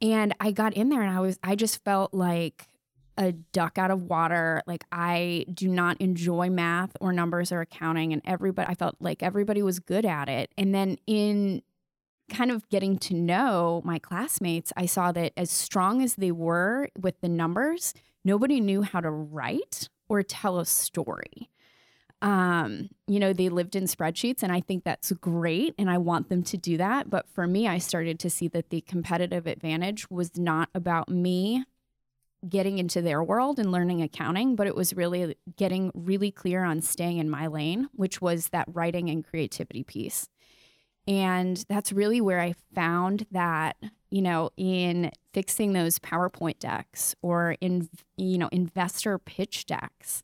and 0.00 0.34
I 0.40 0.50
got 0.50 0.74
in 0.74 0.88
there 0.88 1.02
and 1.02 1.16
I 1.16 1.20
was 1.20 1.38
I 1.42 1.54
just 1.54 1.82
felt 1.84 2.12
like 2.12 2.68
a 3.18 3.32
duck 3.32 3.78
out 3.78 3.90
of 3.90 4.02
water. 4.02 4.62
Like 4.66 4.84
I 4.92 5.46
do 5.52 5.68
not 5.68 6.00
enjoy 6.00 6.50
math 6.50 6.96
or 7.00 7.12
numbers 7.12 7.50
or 7.52 7.60
accounting, 7.60 8.12
and 8.12 8.22
everybody 8.24 8.68
I 8.70 8.74
felt 8.74 8.96
like 9.00 9.22
everybody 9.22 9.62
was 9.62 9.78
good 9.78 10.04
at 10.04 10.28
it. 10.28 10.52
And 10.56 10.74
then 10.74 10.98
in 11.06 11.62
kind 12.30 12.50
of 12.50 12.68
getting 12.68 12.98
to 12.98 13.14
know 13.14 13.80
my 13.84 13.98
classmates, 13.98 14.72
I 14.76 14.86
saw 14.86 15.12
that 15.12 15.32
as 15.36 15.50
strong 15.50 16.02
as 16.02 16.16
they 16.16 16.32
were 16.32 16.88
with 16.98 17.20
the 17.20 17.28
numbers, 17.28 17.94
nobody 18.24 18.60
knew 18.60 18.82
how 18.82 19.00
to 19.00 19.10
write 19.10 19.88
or 20.08 20.22
tell 20.22 20.58
a 20.58 20.66
story. 20.66 21.50
Um, 22.22 22.88
you 23.06 23.20
know, 23.20 23.32
they 23.32 23.48
lived 23.48 23.76
in 23.76 23.84
spreadsheets, 23.84 24.42
and 24.42 24.50
I 24.50 24.60
think 24.60 24.84
that's 24.84 25.12
great, 25.12 25.74
and 25.78 25.90
I 25.90 25.98
want 25.98 26.28
them 26.28 26.42
to 26.44 26.56
do 26.56 26.76
that. 26.78 27.10
But 27.10 27.28
for 27.28 27.46
me, 27.46 27.68
I 27.68 27.78
started 27.78 28.18
to 28.20 28.30
see 28.30 28.48
that 28.48 28.70
the 28.70 28.80
competitive 28.80 29.46
advantage 29.46 30.10
was 30.10 30.36
not 30.36 30.70
about 30.74 31.08
me 31.08 31.64
getting 32.48 32.78
into 32.78 33.02
their 33.02 33.22
world 33.22 33.58
and 33.58 33.72
learning 33.72 34.02
accounting, 34.02 34.56
but 34.56 34.66
it 34.66 34.76
was 34.76 34.94
really 34.94 35.36
getting 35.56 35.90
really 35.94 36.30
clear 36.30 36.64
on 36.64 36.80
staying 36.80 37.18
in 37.18 37.28
my 37.28 37.46
lane, 37.46 37.88
which 37.92 38.20
was 38.20 38.48
that 38.48 38.68
writing 38.72 39.10
and 39.10 39.24
creativity 39.24 39.82
piece. 39.82 40.28
And 41.08 41.64
that's 41.68 41.92
really 41.92 42.20
where 42.20 42.40
I 42.40 42.54
found 42.74 43.26
that, 43.30 43.76
you 44.10 44.22
know, 44.22 44.50
in 44.56 45.10
fixing 45.32 45.72
those 45.72 45.98
PowerPoint 45.98 46.58
decks 46.58 47.14
or 47.22 47.56
in, 47.60 47.88
you 48.16 48.38
know, 48.38 48.48
investor 48.52 49.18
pitch 49.18 49.66
decks, 49.66 50.22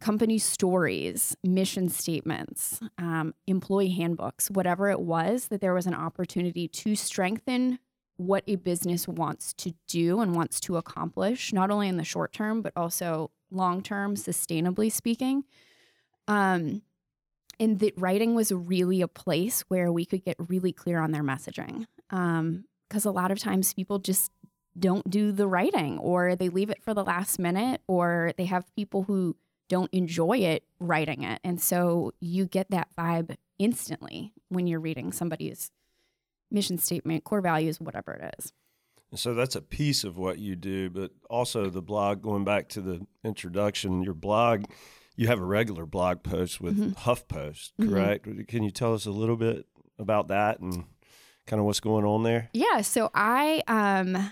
company 0.00 0.38
stories, 0.38 1.36
mission 1.42 1.88
statements, 1.88 2.80
um, 2.98 3.34
employee 3.46 3.90
handbooks, 3.90 4.50
whatever 4.50 4.90
it 4.90 5.00
was, 5.00 5.48
that 5.48 5.60
there 5.60 5.74
was 5.74 5.86
an 5.86 5.94
opportunity 5.94 6.68
to 6.68 6.94
strengthen 6.94 7.78
what 8.16 8.44
a 8.46 8.56
business 8.56 9.06
wants 9.06 9.52
to 9.54 9.74
do 9.88 10.20
and 10.20 10.34
wants 10.34 10.60
to 10.60 10.76
accomplish, 10.76 11.52
not 11.52 11.70
only 11.70 11.88
in 11.88 11.96
the 11.96 12.04
short 12.04 12.32
term, 12.32 12.62
but 12.62 12.72
also 12.76 13.30
long 13.50 13.82
term, 13.82 14.16
sustainably 14.16 14.90
speaking. 14.90 15.44
Um, 16.28 16.82
and 17.58 17.78
that 17.78 17.94
writing 17.96 18.34
was 18.34 18.52
really 18.52 19.00
a 19.00 19.08
place 19.08 19.62
where 19.68 19.90
we 19.90 20.04
could 20.04 20.24
get 20.24 20.36
really 20.38 20.72
clear 20.72 20.98
on 21.00 21.12
their 21.12 21.22
messaging. 21.22 21.86
Because 22.08 23.04
a 23.04 23.10
lot 23.10 23.30
of 23.30 23.38
times 23.38 23.72
people 23.72 23.98
just 23.98 24.30
don't 24.78 25.08
do 25.08 25.32
the 25.32 25.46
writing 25.46 25.98
or 25.98 26.36
they 26.36 26.50
leave 26.50 26.68
it 26.68 26.82
for 26.82 26.92
the 26.92 27.04
last 27.04 27.38
minute 27.38 27.80
or 27.86 28.32
they 28.36 28.44
have 28.44 28.74
people 28.76 29.04
who 29.04 29.36
don't 29.68 29.92
enjoy 29.92 30.38
it 30.38 30.64
writing 30.78 31.22
it. 31.22 31.40
And 31.44 31.60
so 31.60 32.12
you 32.20 32.46
get 32.46 32.70
that 32.70 32.88
vibe 32.96 33.36
instantly 33.58 34.32
when 34.48 34.66
you're 34.66 34.80
reading 34.80 35.12
somebody's 35.12 35.70
mission 36.50 36.78
statement, 36.78 37.24
core 37.24 37.40
values, 37.40 37.80
whatever 37.80 38.12
it 38.14 38.34
is. 38.38 38.52
And 39.10 39.18
so 39.20 39.34
that's 39.34 39.56
a 39.56 39.62
piece 39.62 40.04
of 40.04 40.16
what 40.18 40.38
you 40.38 40.56
do, 40.56 40.90
but 40.90 41.10
also 41.30 41.70
the 41.70 41.82
blog, 41.82 42.22
going 42.22 42.44
back 42.44 42.68
to 42.70 42.80
the 42.80 43.06
introduction, 43.24 44.02
your 44.02 44.14
blog, 44.14 44.64
you 45.16 45.28
have 45.28 45.40
a 45.40 45.44
regular 45.44 45.86
blog 45.86 46.22
post 46.22 46.60
with 46.60 46.76
Mhm. 46.78 46.94
HuffPost, 46.98 47.72
Mhm. 47.80 47.88
correct? 47.88 48.48
Can 48.48 48.62
you 48.62 48.70
tell 48.70 48.94
us 48.94 49.06
a 49.06 49.10
little 49.10 49.36
bit 49.36 49.66
about 49.98 50.28
that 50.28 50.60
and 50.60 50.84
kind 51.46 51.60
of 51.60 51.66
what's 51.66 51.80
going 51.80 52.04
on 52.04 52.22
there? 52.24 52.50
Yeah, 52.52 52.80
so 52.82 53.10
I 53.14 53.62
um 53.68 54.30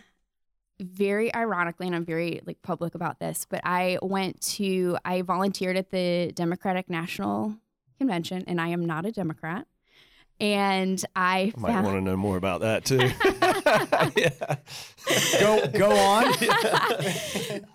very 0.81 1.35
ironically 1.35 1.87
and 1.87 1.95
I'm 1.95 2.05
very 2.05 2.41
like 2.47 2.61
public 2.63 2.95
about 2.95 3.19
this, 3.19 3.47
but 3.49 3.61
I 3.65 3.99
went 4.03 4.41
to 4.43 4.97
I 5.05 5.23
volunteered 5.23 5.77
at 5.77 5.91
the 5.91 6.33
Democratic 6.35 6.91
National 6.91 7.55
Convention 7.99 8.45
and 8.47 8.61
I 8.61 8.69
am 8.69 8.85
not 8.85 9.07
a 9.07 9.13
Democrat. 9.13 9.67
And 10.41 11.03
I 11.15 11.53
I 11.57 11.61
might 11.61 11.69
found 11.69 11.87
want 11.87 11.99
to 11.99 12.01
know 12.01 12.17
more 12.17 12.37
about 12.37 12.63
that 12.63 12.85
too. 12.85 12.99
yeah. 14.21 14.57
Go 15.41 15.69
go 15.69 15.93
on. 15.93 16.35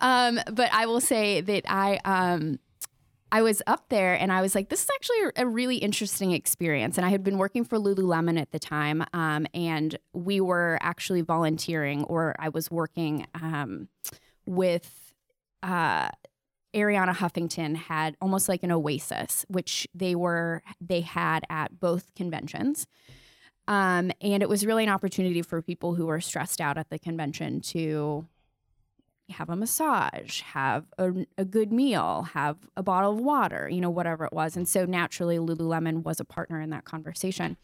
um, 0.00 0.40
but 0.52 0.68
I 0.72 0.84
will 0.84 1.00
say 1.00 1.40
that 1.40 1.64
I 1.66 2.00
um, 2.04 2.58
I 3.32 3.42
was 3.42 3.62
up 3.66 3.88
there 3.88 4.14
and 4.14 4.32
I 4.32 4.40
was 4.40 4.54
like, 4.54 4.68
this 4.68 4.82
is 4.82 4.90
actually 4.94 5.16
a, 5.36 5.46
really 5.46 5.76
interesting 5.76 6.32
experience. 6.32 6.96
And 6.96 7.04
I 7.04 7.10
had 7.10 7.22
been 7.22 7.38
working 7.38 7.64
for 7.64 7.78
Lululemon 7.78 8.40
at 8.40 8.50
the 8.50 8.58
time, 8.58 9.04
um, 9.12 9.46
and 9.54 9.98
we 10.12 10.40
were 10.40 10.78
actually 10.80 11.20
volunteering, 11.22 12.04
or 12.04 12.34
I 12.38 12.48
was 12.48 12.70
working 12.70 13.26
um, 13.34 13.88
with. 14.46 15.12
Uh, 15.62 16.08
Arianna 16.72 17.16
Huffington 17.16 17.74
had 17.74 18.16
almost 18.20 18.48
like 18.48 18.62
an 18.62 18.70
oasis, 18.70 19.44
which 19.48 19.88
they 19.92 20.14
were 20.14 20.62
they 20.80 21.00
had 21.00 21.44
at 21.50 21.80
both 21.80 22.14
conventions. 22.14 22.86
Um, 23.66 24.12
and 24.20 24.42
it 24.42 24.48
was 24.48 24.64
really 24.64 24.84
an 24.84 24.88
opportunity 24.88 25.42
for 25.42 25.62
people 25.62 25.96
who 25.96 26.06
were 26.06 26.20
stressed 26.20 26.60
out 26.60 26.78
at 26.78 26.88
the 26.88 26.98
convention 26.98 27.60
to 27.60 28.26
have 29.30 29.48
a 29.48 29.56
massage, 29.56 30.40
have 30.40 30.86
a, 30.98 31.26
a 31.38 31.44
good 31.44 31.72
meal, 31.72 32.28
have 32.34 32.56
a 32.76 32.82
bottle 32.82 33.12
of 33.12 33.20
water, 33.20 33.68
you 33.68 33.80
know, 33.80 33.90
whatever 33.90 34.24
it 34.24 34.32
was. 34.32 34.56
And 34.56 34.68
so 34.68 34.84
naturally, 34.84 35.38
Lululemon 35.38 36.02
was 36.02 36.20
a 36.20 36.24
partner 36.24 36.60
in 36.60 36.70
that 36.70 36.84
conversation. 36.84 37.56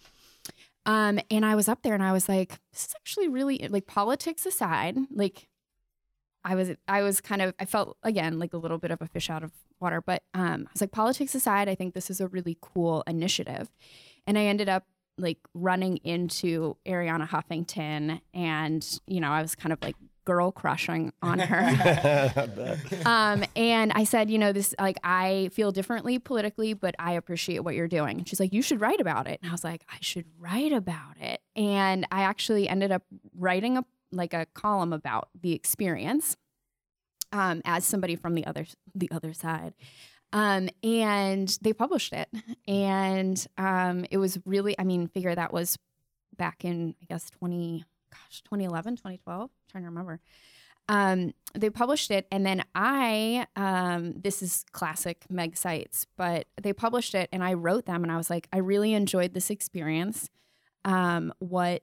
Um, 0.84 1.18
and 1.30 1.44
I 1.44 1.56
was 1.56 1.68
up 1.68 1.82
there 1.82 1.94
and 1.94 2.02
I 2.02 2.12
was 2.12 2.28
like, 2.28 2.60
this 2.72 2.86
is 2.86 2.94
actually 2.96 3.28
really 3.28 3.66
like 3.68 3.86
politics 3.86 4.46
aside, 4.46 4.96
like 5.10 5.48
I 6.46 6.54
was 6.54 6.70
I 6.86 7.02
was 7.02 7.20
kind 7.20 7.42
of 7.42 7.54
I 7.58 7.64
felt 7.64 7.96
again 8.04 8.38
like 8.38 8.54
a 8.54 8.56
little 8.56 8.78
bit 8.78 8.92
of 8.92 9.02
a 9.02 9.06
fish 9.06 9.28
out 9.28 9.42
of 9.42 9.50
water, 9.80 10.00
but 10.00 10.22
um, 10.32 10.66
I 10.68 10.72
was 10.72 10.80
like 10.80 10.92
politics 10.92 11.34
aside, 11.34 11.68
I 11.68 11.74
think 11.74 11.92
this 11.92 12.08
is 12.08 12.20
a 12.20 12.28
really 12.28 12.56
cool 12.60 13.02
initiative, 13.08 13.68
and 14.28 14.38
I 14.38 14.44
ended 14.44 14.68
up 14.68 14.84
like 15.18 15.38
running 15.54 15.96
into 15.98 16.76
Arianna 16.86 17.28
Huffington, 17.28 18.20
and 18.32 19.00
you 19.08 19.20
know 19.20 19.30
I 19.30 19.42
was 19.42 19.56
kind 19.56 19.72
of 19.72 19.82
like 19.82 19.96
girl 20.26 20.52
crushing 20.52 21.12
on 21.22 21.38
her. 21.38 22.76
Um, 23.06 23.44
and 23.54 23.92
I 23.94 24.04
said, 24.04 24.30
you 24.30 24.38
know, 24.38 24.52
this 24.52 24.74
like 24.80 24.98
I 25.04 25.48
feel 25.52 25.70
differently 25.70 26.18
politically, 26.18 26.74
but 26.74 26.94
I 26.98 27.12
appreciate 27.12 27.60
what 27.60 27.74
you're 27.74 27.88
doing. 27.88 28.18
And 28.18 28.28
she's 28.28 28.40
like, 28.40 28.52
you 28.52 28.62
should 28.62 28.80
write 28.80 29.00
about 29.00 29.28
it. 29.28 29.38
And 29.42 29.50
I 29.50 29.52
was 29.52 29.62
like, 29.62 29.84
I 29.88 29.96
should 30.00 30.26
write 30.38 30.72
about 30.72 31.16
it. 31.20 31.40
And 31.54 32.06
I 32.10 32.22
actually 32.22 32.68
ended 32.68 32.90
up 32.90 33.02
writing 33.34 33.78
a 33.78 33.84
like 34.12 34.34
a 34.34 34.46
column 34.54 34.92
about 34.92 35.28
the 35.40 35.52
experience 35.52 36.36
um, 37.32 37.62
as 37.64 37.84
somebody 37.84 38.16
from 38.16 38.34
the 38.34 38.46
other 38.46 38.66
the 38.94 39.10
other 39.10 39.32
side. 39.32 39.74
Um, 40.32 40.68
and 40.82 41.56
they 41.62 41.72
published 41.72 42.12
it, 42.12 42.28
and 42.66 43.46
um, 43.56 44.04
it 44.10 44.18
was 44.18 44.38
really, 44.44 44.78
I 44.78 44.82
mean, 44.82 45.06
figure 45.06 45.34
that 45.34 45.52
was 45.52 45.78
back 46.36 46.64
in 46.64 46.94
I 47.00 47.06
guess 47.06 47.30
twenty, 47.30 47.84
gosh, 48.24 48.42
2011, 48.42 48.96
2012. 48.96 49.50
trying 49.70 49.84
to 49.84 49.88
remember. 49.88 50.20
Um, 50.88 51.34
they 51.54 51.70
published 51.70 52.10
it, 52.10 52.26
and 52.30 52.46
then 52.46 52.62
I, 52.74 53.46
um, 53.56 54.14
this 54.20 54.42
is 54.42 54.64
classic 54.72 55.24
Meg 55.28 55.56
Seitz, 55.56 56.06
but 56.16 56.46
they 56.60 56.72
published 56.72 57.14
it, 57.14 57.28
and 57.32 57.42
I 57.42 57.54
wrote 57.54 57.86
them, 57.86 58.02
and 58.04 58.12
I 58.12 58.16
was 58.16 58.30
like, 58.30 58.48
I 58.52 58.58
really 58.58 58.94
enjoyed 58.94 59.34
this 59.34 59.50
experience. 59.50 60.30
Um, 60.84 61.32
what 61.40 61.82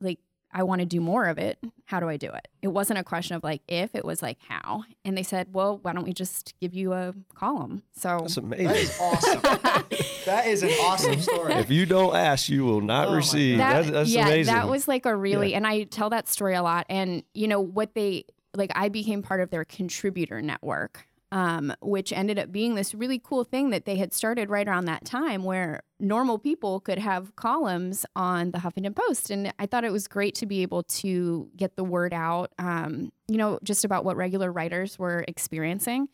like 0.00 0.18
I 0.52 0.62
want 0.64 0.80
to 0.80 0.86
do 0.86 1.00
more 1.00 1.26
of 1.26 1.38
it. 1.38 1.58
Mm-hmm. 1.58 1.68
How 1.86 2.00
do 2.00 2.08
I 2.08 2.16
do 2.16 2.30
it? 2.30 2.48
It 2.62 2.68
wasn't 2.68 2.98
a 2.98 3.04
question 3.04 3.36
of 3.36 3.44
like 3.44 3.62
if, 3.68 3.94
it 3.94 4.04
was 4.04 4.22
like 4.22 4.38
how. 4.48 4.84
And 5.04 5.16
they 5.16 5.22
said, 5.22 5.48
well, 5.52 5.78
why 5.82 5.92
don't 5.92 6.04
we 6.04 6.12
just 6.12 6.54
give 6.60 6.74
you 6.74 6.92
a 6.92 7.14
column? 7.34 7.82
So 7.92 8.18
That's 8.20 8.36
amazing. 8.36 8.66
is 8.70 8.98
awesome. 9.00 9.40
that 10.26 10.44
is 10.46 10.62
an 10.62 10.70
awesome 10.80 11.20
story. 11.20 11.54
If 11.54 11.70
you 11.70 11.86
don't 11.86 12.14
ask, 12.14 12.48
you 12.48 12.64
will 12.64 12.80
not 12.80 13.08
Oh 13.08 13.14
receive. 13.14 13.58
God. 13.58 13.72
That's, 13.72 13.90
that's 13.90 14.10
yeah, 14.10 14.26
amazing. 14.26 14.54
that 14.54 14.68
was 14.68 14.88
like 14.88 15.06
a 15.06 15.14
really, 15.16 15.54
and 15.54 15.66
I 15.66 15.84
tell 15.84 16.10
that 16.10 16.28
story 16.28 16.54
a 16.54 16.62
lot. 16.62 16.86
And 16.88 17.22
you 17.34 17.48
know 17.48 17.60
what 17.60 17.94
they 17.94 18.24
like, 18.54 18.70
I 18.74 18.88
became 18.88 19.22
part 19.22 19.40
of 19.40 19.50
their 19.50 19.64
contributor 19.64 20.42
network, 20.42 21.06
um, 21.32 21.74
which 21.80 22.12
ended 22.12 22.38
up 22.38 22.52
being 22.52 22.74
this 22.74 22.94
really 22.94 23.18
cool 23.18 23.42
thing 23.42 23.70
that 23.70 23.86
they 23.86 23.96
had 23.96 24.12
started 24.12 24.50
right 24.50 24.68
around 24.68 24.84
that 24.84 25.04
time, 25.04 25.42
where 25.42 25.82
normal 25.98 26.38
people 26.38 26.78
could 26.78 26.98
have 26.98 27.34
columns 27.36 28.04
on 28.14 28.50
the 28.50 28.58
Huffington 28.58 28.94
Post, 28.94 29.30
and 29.30 29.52
I 29.58 29.64
thought 29.64 29.82
it 29.82 29.92
was 29.92 30.06
great 30.06 30.34
to 30.36 30.46
be 30.46 30.60
able 30.60 30.82
to 30.84 31.48
get 31.56 31.74
the 31.74 31.84
word 31.84 32.12
out, 32.12 32.52
um, 32.58 33.10
you 33.28 33.38
know, 33.38 33.58
just 33.64 33.82
about 33.82 34.04
what 34.04 34.16
regular 34.16 34.52
writers 34.52 34.98
were 34.98 35.24
experiencing. 35.26 36.08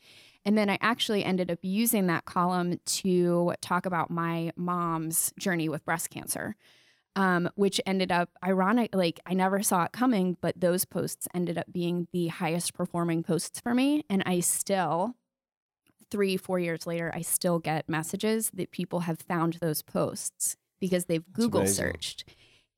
And 0.44 0.56
then 0.56 0.70
I 0.70 0.78
actually 0.80 1.25
ended 1.25 1.50
up 1.50 1.58
using 1.62 2.06
that 2.06 2.25
column 2.25 2.78
to 2.87 3.54
talk 3.60 3.87
about 3.87 4.10
my 4.10 4.52
mom's 4.56 5.32
journey 5.37 5.68
with 5.68 5.84
breast 5.84 6.10
cancer 6.10 6.54
um, 7.18 7.50
which 7.56 7.80
ended 7.84 8.12
up 8.12 8.30
ironic. 8.44 8.94
Like 8.94 9.18
I 9.26 9.34
never 9.34 9.60
saw 9.60 9.82
it 9.82 9.92
coming, 9.92 10.37
but 10.40 10.60
those 10.60 10.84
posts 10.84 11.26
ended 11.34 11.58
up 11.58 11.66
being 11.70 12.06
the 12.12 12.28
highest 12.28 12.75
performing 12.75 13.25
posts 13.25 13.58
for 13.58 13.75
me. 13.75 14.04
And 14.08 14.22
I 14.25 14.38
still, 14.38 15.16
three, 16.12 16.37
four 16.37 16.60
years 16.60 16.87
later, 16.87 17.10
I 17.12 17.22
still 17.22 17.58
get 17.58 17.88
messages 17.88 18.50
that 18.54 18.70
people 18.70 19.00
have 19.00 19.18
found 19.18 19.54
those 19.54 19.82
posts 19.82 20.56
because 20.80 21.06
they've 21.06 21.25
Google 21.32 21.62
amazing. 21.62 21.87
searched. 21.87 22.25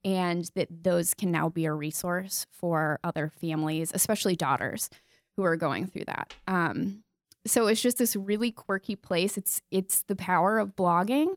And 0.02 0.50
that 0.54 0.68
those 0.84 1.12
can 1.12 1.30
now 1.30 1.50
be 1.50 1.66
a 1.66 1.74
resource 1.74 2.46
for 2.50 2.98
other 3.04 3.30
families, 3.42 3.90
especially 3.92 4.36
daughters 4.36 4.88
who 5.36 5.44
are 5.44 5.56
going 5.56 5.86
through 5.86 6.06
that. 6.06 6.32
Um, 6.48 7.04
so 7.46 7.66
it's 7.66 7.82
just 7.82 7.98
this 7.98 8.16
really 8.16 8.52
quirky 8.52 8.96
place. 8.96 9.36
It's 9.36 9.60
it's 9.70 10.02
the 10.04 10.16
power 10.16 10.58
of 10.58 10.76
blogging. 10.76 11.34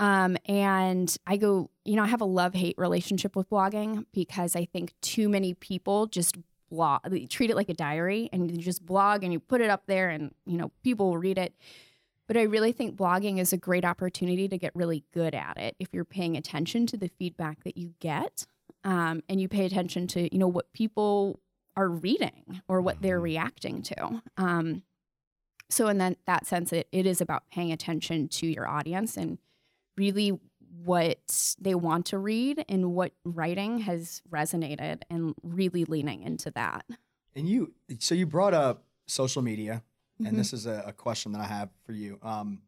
Um, 0.00 0.36
and 0.46 1.16
I 1.26 1.36
go, 1.36 1.70
you 1.84 1.96
know, 1.96 2.02
I 2.02 2.08
have 2.08 2.20
a 2.20 2.26
love 2.26 2.54
hate 2.54 2.76
relationship 2.78 3.36
with 3.36 3.48
blogging 3.48 4.06
because 4.12 4.56
I 4.56 4.64
think 4.64 4.92
too 5.00 5.28
many 5.28 5.54
people 5.54 6.06
just 6.06 6.36
blog, 6.70 7.00
treat 7.30 7.50
it 7.50 7.56
like 7.56 7.68
a 7.68 7.74
diary 7.74 8.28
and 8.32 8.50
you 8.50 8.62
just 8.62 8.84
blog 8.84 9.22
and 9.22 9.32
you 9.32 9.38
put 9.38 9.60
it 9.60 9.70
up 9.70 9.84
there 9.86 10.10
and, 10.10 10.34
you 10.46 10.58
know, 10.58 10.72
people 10.82 11.10
will 11.10 11.18
read 11.18 11.38
it. 11.38 11.54
But 12.26 12.36
I 12.36 12.42
really 12.42 12.72
think 12.72 12.96
blogging 12.96 13.38
is 13.38 13.52
a 13.52 13.56
great 13.56 13.84
opportunity 13.84 14.48
to 14.48 14.58
get 14.58 14.74
really 14.74 15.04
good 15.12 15.34
at 15.34 15.58
it 15.58 15.76
if 15.78 15.88
you're 15.92 16.04
paying 16.04 16.36
attention 16.36 16.86
to 16.86 16.96
the 16.96 17.08
feedback 17.08 17.62
that 17.64 17.76
you 17.76 17.94
get 18.00 18.46
um, 18.82 19.22
and 19.28 19.40
you 19.40 19.48
pay 19.48 19.66
attention 19.66 20.06
to, 20.08 20.32
you 20.32 20.38
know, 20.38 20.48
what 20.48 20.72
people 20.72 21.38
are 21.76 21.88
reading 21.88 22.62
or 22.66 22.80
what 22.80 23.02
they're 23.02 23.20
reacting 23.20 23.82
to. 23.82 24.22
Um, 24.36 24.82
so 25.68 25.88
in 25.88 25.98
that, 25.98 26.18
that 26.26 26.46
sense, 26.46 26.72
it, 26.72 26.88
it 26.92 27.06
is 27.06 27.20
about 27.20 27.44
paying 27.50 27.72
attention 27.72 28.28
to 28.28 28.46
your 28.46 28.68
audience 28.68 29.16
and 29.16 29.38
really 29.96 30.38
what 30.82 31.54
they 31.60 31.74
want 31.74 32.06
to 32.06 32.18
read 32.18 32.64
and 32.68 32.92
what 32.94 33.12
writing 33.24 33.78
has 33.78 34.22
resonated 34.30 35.02
and 35.08 35.34
really 35.42 35.84
leaning 35.84 36.22
into 36.22 36.50
that. 36.50 36.84
And 37.36 37.48
you, 37.48 37.72
so 38.00 38.14
you 38.14 38.26
brought 38.26 38.54
up 38.54 38.84
social 39.06 39.42
media, 39.42 39.82
Mhm. 40.20 40.28
and 40.28 40.38
this 40.38 40.52
is 40.52 40.66
a, 40.66 40.82
a 40.86 40.92
question 40.92 41.32
that 41.32 41.40
I 41.40 41.46
have 41.46 41.70
for 41.84 41.92
you. 41.92 42.18
Um, 42.22 42.62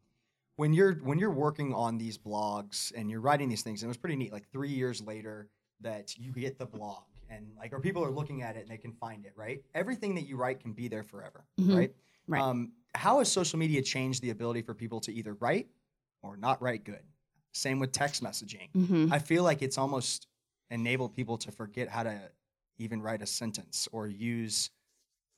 when 0.57 0.73
you're 0.73 0.95
when 0.95 1.19
you're 1.19 1.31
working 1.31 1.73
on 1.73 1.97
these 1.97 2.17
blogs 2.17 2.91
and 2.95 3.09
you're 3.09 3.21
writing 3.21 3.47
these 3.49 3.61
things, 3.61 3.81
and 3.83 3.87
it 3.87 3.91
was 3.91 3.97
pretty 3.97 4.15
neat. 4.15 4.31
Like 4.33 4.47
three 4.49 4.69
years 4.71 5.01
later, 5.01 5.47
that 5.81 6.17
you 6.17 6.31
get 6.31 6.57
the 6.57 6.65
blog, 6.65 7.03
and 7.29 7.45
like, 7.57 7.71
or 7.73 7.79
people 7.79 8.03
are 8.03 8.09
looking 8.11 8.41
at 8.41 8.55
it 8.57 8.61
and 8.61 8.69
they 8.69 8.77
can 8.77 8.91
find 8.93 9.25
it. 9.25 9.33
Right, 9.35 9.63
everything 9.75 10.15
that 10.15 10.23
you 10.27 10.35
write 10.35 10.59
can 10.59 10.73
be 10.73 10.87
there 10.87 11.03
forever. 11.03 11.45
Mhm. 11.59 11.75
Right. 11.77 11.95
Right. 12.27 12.41
Um, 12.41 12.73
how 12.95 13.19
has 13.19 13.31
social 13.31 13.59
media 13.59 13.81
changed 13.81 14.21
the 14.23 14.31
ability 14.31 14.61
for 14.63 14.73
people 14.73 14.99
to 15.01 15.13
either 15.13 15.35
write 15.35 15.69
or 16.23 16.35
not 16.35 16.61
write 16.61 16.83
good? 16.83 17.03
Same 17.57 17.79
with 17.79 17.91
text 17.91 18.23
messaging. 18.23 18.69
Mhm. 18.75 19.11
I 19.11 19.19
feel 19.19 19.43
like 19.43 19.61
it's 19.61 19.77
almost 19.77 20.27
enabled 20.69 21.13
people 21.13 21.37
to 21.39 21.51
forget 21.51 21.87
how 21.89 22.03
to 22.03 22.31
even 22.77 23.01
write 23.01 23.21
a 23.21 23.25
sentence 23.25 23.87
or 23.91 24.07
use 24.07 24.69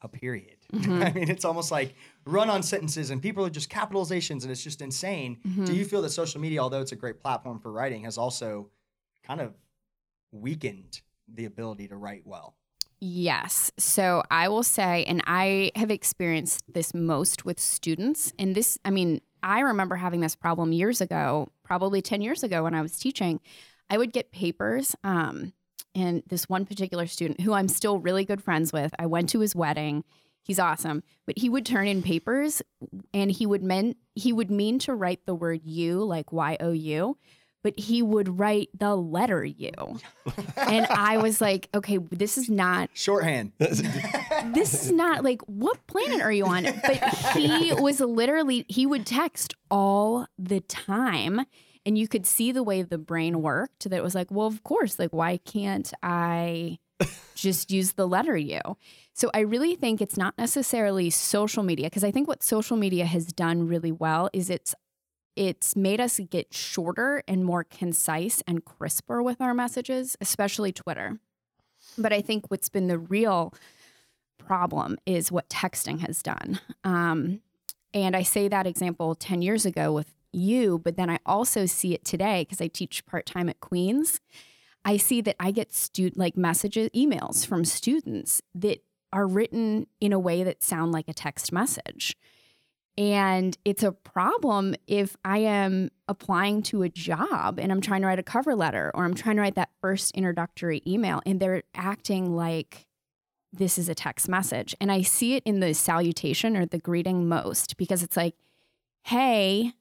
a 0.01 0.07
period. 0.07 0.57
I 0.73 1.11
mean, 1.11 1.29
it's 1.29 1.45
almost 1.45 1.71
like 1.71 1.93
run 2.25 2.49
on 2.49 2.63
sentences 2.63 3.09
and 3.11 3.21
people 3.21 3.45
are 3.45 3.49
just 3.49 3.69
capitalizations 3.69 4.43
and 4.43 4.51
it's 4.51 4.63
just 4.63 4.81
insane. 4.81 5.39
Do 5.65 5.73
you 5.73 5.85
feel 5.85 6.01
that 6.03 6.11
social 6.11 6.39
media, 6.41 6.61
although 6.61 6.81
it's 6.81 6.91
a 6.93 6.95
great 6.95 7.19
platform 7.19 7.59
for 7.59 7.71
writing, 7.71 8.03
has 8.03 8.17
also 8.17 8.69
kind 9.23 9.41
of 9.41 9.53
weakened 10.31 11.01
the 11.27 11.45
ability 11.45 11.87
to 11.87 11.95
write 11.97 12.25
well? 12.25 12.55
Yes. 13.01 13.71
So 13.77 14.23
I 14.29 14.49
will 14.49 14.63
say, 14.63 15.05
and 15.05 15.21
I 15.25 15.71
have 15.75 15.89
experienced 15.91 16.63
this 16.73 16.93
most 16.93 17.45
with 17.45 17.59
students. 17.59 18.33
And 18.37 18.55
this, 18.55 18.77
I 18.83 18.91
mean, 18.91 19.21
I 19.43 19.61
remember 19.61 19.95
having 19.95 20.21
this 20.21 20.35
problem 20.35 20.71
years 20.71 21.01
ago, 21.01 21.49
probably 21.63 22.01
10 22.01 22.21
years 22.21 22.43
ago 22.43 22.63
when 22.63 22.73
I 22.73 22.81
was 22.81 22.97
teaching. 22.97 23.39
I 23.89 23.97
would 23.97 24.13
get 24.13 24.31
papers. 24.31 24.95
Um, 25.03 25.53
and 25.95 26.23
this 26.27 26.47
one 26.47 26.65
particular 26.65 27.07
student 27.07 27.41
who 27.41 27.53
I'm 27.53 27.67
still 27.67 27.99
really 27.99 28.25
good 28.25 28.43
friends 28.43 28.71
with, 28.71 28.93
I 28.99 29.07
went 29.07 29.29
to 29.29 29.39
his 29.39 29.55
wedding. 29.55 30.03
He's 30.43 30.59
awesome, 30.59 31.03
but 31.25 31.37
he 31.37 31.49
would 31.49 31.65
turn 31.65 31.87
in 31.87 32.01
papers 32.01 32.61
and 33.13 33.29
he 33.29 33.45
would 33.45 33.63
mean 33.63 33.95
he 34.15 34.33
would 34.33 34.49
mean 34.49 34.79
to 34.79 34.95
write 34.95 35.25
the 35.25 35.35
word 35.35 35.61
you 35.63 36.03
like 36.03 36.31
Y 36.31 36.57
O 36.59 36.71
U, 36.71 37.17
but 37.61 37.77
he 37.79 38.01
would 38.01 38.39
write 38.39 38.69
the 38.77 38.95
letter 38.95 39.43
U. 39.43 39.71
and 40.57 40.85
I 40.87 41.17
was 41.17 41.41
like, 41.41 41.69
okay, 41.75 41.97
this 41.97 42.37
is 42.37 42.49
not 42.49 42.89
Shorthand. 42.93 43.51
this 44.45 44.73
is 44.73 44.91
not 44.91 45.23
like 45.29 45.41
what 45.43 45.85
planet 45.87 46.21
are 46.21 46.31
you 46.31 46.45
on? 46.45 46.63
But 46.63 46.97
he 47.35 47.73
was 47.77 47.99
literally 47.99 48.65
he 48.67 48.85
would 48.85 49.05
text 49.05 49.53
all 49.69 50.27
the 50.37 50.59
time 50.61 51.41
and 51.85 51.97
you 51.97 52.07
could 52.07 52.25
see 52.25 52.51
the 52.51 52.63
way 52.63 52.81
the 52.81 52.97
brain 52.97 53.41
worked 53.41 53.89
that 53.89 53.97
it 53.97 54.03
was 54.03 54.15
like, 54.15 54.29
well, 54.31 54.47
of 54.47 54.63
course, 54.63 54.99
like 54.99 55.11
why 55.11 55.37
can't 55.37 55.91
I 56.03 56.79
just 57.35 57.71
use 57.71 57.93
the 57.93 58.07
letter 58.07 58.37
U? 58.37 58.59
So 59.13 59.29
I 59.33 59.39
really 59.39 59.75
think 59.75 60.01
it's 60.01 60.17
not 60.17 60.37
necessarily 60.37 61.09
social 61.09 61.63
media 61.63 61.87
because 61.87 62.03
I 62.03 62.11
think 62.11 62.27
what 62.27 62.43
social 62.43 62.77
media 62.77 63.05
has 63.05 63.27
done 63.27 63.67
really 63.67 63.91
well 63.91 64.29
is 64.33 64.49
it's 64.49 64.75
it's 65.35 65.75
made 65.75 66.01
us 66.01 66.19
get 66.29 66.53
shorter 66.53 67.23
and 67.27 67.45
more 67.45 67.63
concise 67.63 68.43
and 68.45 68.65
crisper 68.65 69.23
with 69.23 69.39
our 69.39 69.53
messages, 69.53 70.17
especially 70.19 70.73
Twitter. 70.73 71.19
But 71.97 72.11
I 72.11 72.21
think 72.21 72.49
what's 72.49 72.67
been 72.67 72.87
the 72.87 72.99
real 72.99 73.53
problem 74.39 74.97
is 75.05 75.31
what 75.31 75.49
texting 75.49 75.99
has 75.99 76.23
done. 76.23 76.59
Um, 76.83 77.41
and 77.93 78.15
I 78.15 78.23
say 78.23 78.47
that 78.47 78.65
example 78.65 79.15
10 79.15 79.41
years 79.41 79.65
ago 79.65 79.91
with 79.91 80.13
you, 80.31 80.79
but 80.79 80.95
then 80.95 81.09
I 81.09 81.19
also 81.25 81.65
see 81.65 81.93
it 81.93 82.05
today 82.05 82.43
because 82.43 82.61
I 82.61 82.67
teach 82.67 83.05
part 83.05 83.25
time 83.25 83.49
at 83.49 83.59
Queens. 83.59 84.19
I 84.85 84.97
see 84.97 85.21
that 85.21 85.35
I 85.39 85.51
get 85.51 85.73
student 85.73 86.17
like 86.17 86.37
messages, 86.37 86.89
emails 86.95 87.45
from 87.45 87.65
students 87.65 88.41
that 88.55 88.83
are 89.11 89.27
written 89.27 89.87
in 89.99 90.13
a 90.13 90.19
way 90.19 90.43
that 90.43 90.63
sound 90.63 90.91
like 90.91 91.07
a 91.07 91.13
text 91.13 91.51
message. 91.51 92.15
And 92.97 93.57
it's 93.63 93.83
a 93.83 93.93
problem 93.93 94.75
if 94.85 95.15
I 95.23 95.39
am 95.39 95.89
applying 96.07 96.61
to 96.63 96.83
a 96.83 96.89
job 96.89 97.57
and 97.57 97.71
I'm 97.71 97.81
trying 97.81 98.01
to 98.01 98.07
write 98.07 98.19
a 98.19 98.23
cover 98.23 98.55
letter 98.55 98.91
or 98.93 99.05
I'm 99.05 99.13
trying 99.13 99.37
to 99.37 99.41
write 99.41 99.55
that 99.55 99.69
first 99.79 100.11
introductory 100.15 100.83
email 100.85 101.21
and 101.25 101.39
they're 101.39 101.63
acting 101.73 102.35
like 102.35 102.88
this 103.51 103.77
is 103.77 103.89
a 103.89 103.95
text 103.95 104.29
message. 104.29 104.75
And 104.79 104.91
I 104.91 105.01
see 105.01 105.35
it 105.35 105.43
in 105.45 105.59
the 105.59 105.73
salutation 105.73 106.55
or 106.55 106.65
the 106.65 106.77
greeting 106.77 107.27
most 107.27 107.77
because 107.77 108.03
it's 108.03 108.17
like, 108.17 108.35
hey, 109.03 109.73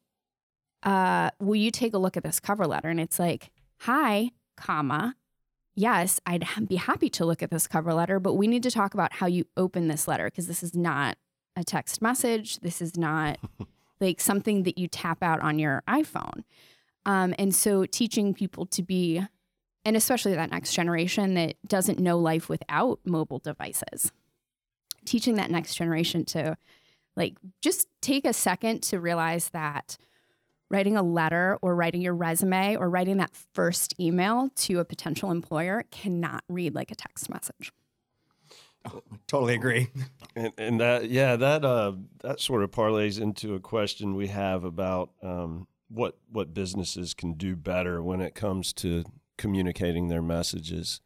uh, 0.83 1.31
will 1.39 1.57
you 1.57 1.71
take 1.71 1.95
a 1.95 1.99
look 1.99 2.17
at 2.17 2.23
this 2.23 2.41
cover 2.41 2.67
letter? 2.67 2.89
And 2.89 3.01
it's 3.01 3.19
like, 3.19 3.51
hi, 3.81 4.31
comma, 4.57 5.17
yes, 5.79 6.19
I'd 6.27 6.45
be 6.69 6.77
happy 6.77 7.09
to 7.11 7.25
look 7.25 7.43
at 7.43 7.51
this 7.51 7.69
cover 7.69 7.95
letter, 7.95 8.19
but 8.19 8.35
we 8.35 8.49
need 8.49 8.65
to 8.65 8.71
talk 8.71 8.95
about 8.95 9.15
how 9.15 9.27
you 9.27 9.45
open 9.57 9.89
this 9.89 10.09
letter 10.09 10.25
because 10.25 10.49
this 10.49 10.63
is 10.63 10.75
not 10.75 11.17
a 11.57 11.63
text 11.63 12.03
message. 12.03 12.59
This 12.59 12.83
is 12.83 12.97
not 12.97 13.39
like 14.01 14.21
something 14.21 14.65
that 14.65 14.77
you 14.77 14.89
tap 14.89 15.23
out 15.23 15.41
on 15.41 15.59
your 15.59 15.83
iPhone. 15.89 16.43
Um, 17.07 17.35
and 17.39 17.55
so 17.55 17.87
teaching 17.87 18.35
people 18.35 18.67
to 18.67 18.83
be, 18.83 19.23
and 19.89 19.97
especially 19.97 20.35
that 20.35 20.51
next 20.51 20.75
generation 20.75 21.33
that 21.33 21.57
doesn't 21.67 21.99
know 21.99 22.19
life 22.19 22.51
without 22.51 23.01
mobile 23.07 23.39
devices, 23.39 24.13
teaching 25.07 25.37
that 25.37 25.51
next 25.51 25.77
generation 25.77 26.27
to 26.27 26.59
like 27.17 27.39
just 27.63 27.89
take 28.03 28.27
a 28.27 28.35
second 28.35 28.83
to 28.83 29.01
realize 29.01 29.49
that 29.49 29.97
writing 30.71 30.95
a 30.95 31.03
letter 31.03 31.59
or 31.63 31.75
writing 31.75 32.03
your 32.03 32.15
resume 32.15 32.77
or 32.77 32.91
writing 32.91 33.17
that 33.17 33.31
first 33.55 33.99
email 33.99 34.51
to 34.57 34.79
a 34.79 34.85
potential 34.85 35.31
employer 35.31 35.83
cannot 35.91 36.45
read 36.51 36.75
like 36.75 36.91
a 36.91 36.95
text 36.95 37.31
message. 37.31 37.73
Totally 39.27 39.55
agree. 39.55 39.89
And, 40.37 40.53
and 40.59 40.81
that, 40.81 41.09
yeah, 41.09 41.37
that 41.37 41.65
uh, 41.65 41.93
that 42.21 42.41
sort 42.41 42.63
of 42.63 42.71
parlays 42.71 43.19
into 43.19 43.55
a 43.55 43.61
question 43.61 44.15
we 44.15 44.27
have 44.27 44.65
about 44.65 45.13
um, 45.23 45.67
what 45.89 46.19
what 46.31 46.53
businesses 46.53 47.15
can 47.15 47.33
do 47.33 47.57
better 47.57 48.03
when 48.03 48.21
it 48.21 48.35
comes 48.35 48.75
to 48.75 49.05
communicating 49.39 50.09
their 50.09 50.23
messages. 50.23 51.01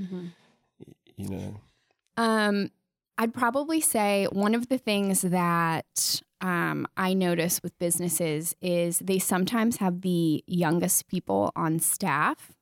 Mm-hmm. 0.00 0.28
You 1.16 1.28
know, 1.28 1.60
Um, 2.16 2.70
I'd 3.18 3.34
probably 3.34 3.80
say 3.80 4.26
one 4.30 4.54
of 4.54 4.68
the 4.68 4.78
things 4.78 5.22
that 5.22 6.20
um, 6.40 6.86
I 6.96 7.14
notice 7.14 7.62
with 7.62 7.78
businesses 7.78 8.54
is 8.60 8.98
they 8.98 9.18
sometimes 9.18 9.78
have 9.78 10.02
the 10.02 10.44
youngest 10.46 11.08
people 11.08 11.52
on 11.56 11.78
staff 11.78 12.52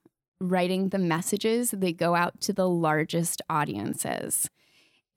writing 0.41 0.91
the 0.91 0.99
messages 0.99 1.71
that 1.71 1.97
go 1.97 2.15
out 2.15 2.41
to 2.43 2.53
the 2.53 2.69
largest 2.69 3.43
audiences. 3.49 4.49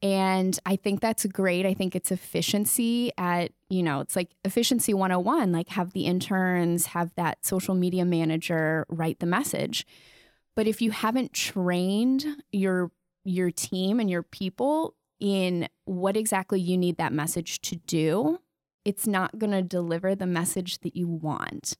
And 0.01 0.57
I 0.65 0.75
think 0.75 1.01
that's 1.01 1.25
great. 1.25 1.65
I 1.65 1.73
think 1.73 1.95
it's 1.95 2.11
efficiency 2.11 3.11
at, 3.17 3.51
you 3.69 3.81
know, 3.81 3.99
it's 3.99 4.15
like 4.15 4.35
efficiency 4.45 4.93
101, 4.93 5.51
like 5.51 5.69
have 5.69 5.93
the 5.93 6.05
interns, 6.05 6.87
have 6.87 7.11
that 7.15 7.43
social 7.45 7.73
media 7.73 8.05
manager 8.05 8.85
write 8.89 9.19
the 9.19 9.25
message. 9.25 9.87
But 10.55 10.67
if 10.67 10.81
you 10.81 10.91
haven't 10.91 11.33
trained 11.33 12.25
your 12.51 12.91
your 13.23 13.51
team 13.51 13.99
and 13.99 14.09
your 14.09 14.23
people 14.23 14.95
in 15.19 15.67
what 15.85 16.15
exactly 16.15 16.61
you 16.61 16.77
need 16.77 16.97
that 16.97 17.11
message 17.11 17.59
to 17.61 17.75
do, 17.75 18.39
it's 18.85 19.05
not 19.05 19.37
going 19.37 19.51
to 19.51 19.61
deliver 19.61 20.15
the 20.15 20.25
message 20.25 20.79
that 20.79 20.95
you 20.95 21.07
want. 21.07 21.75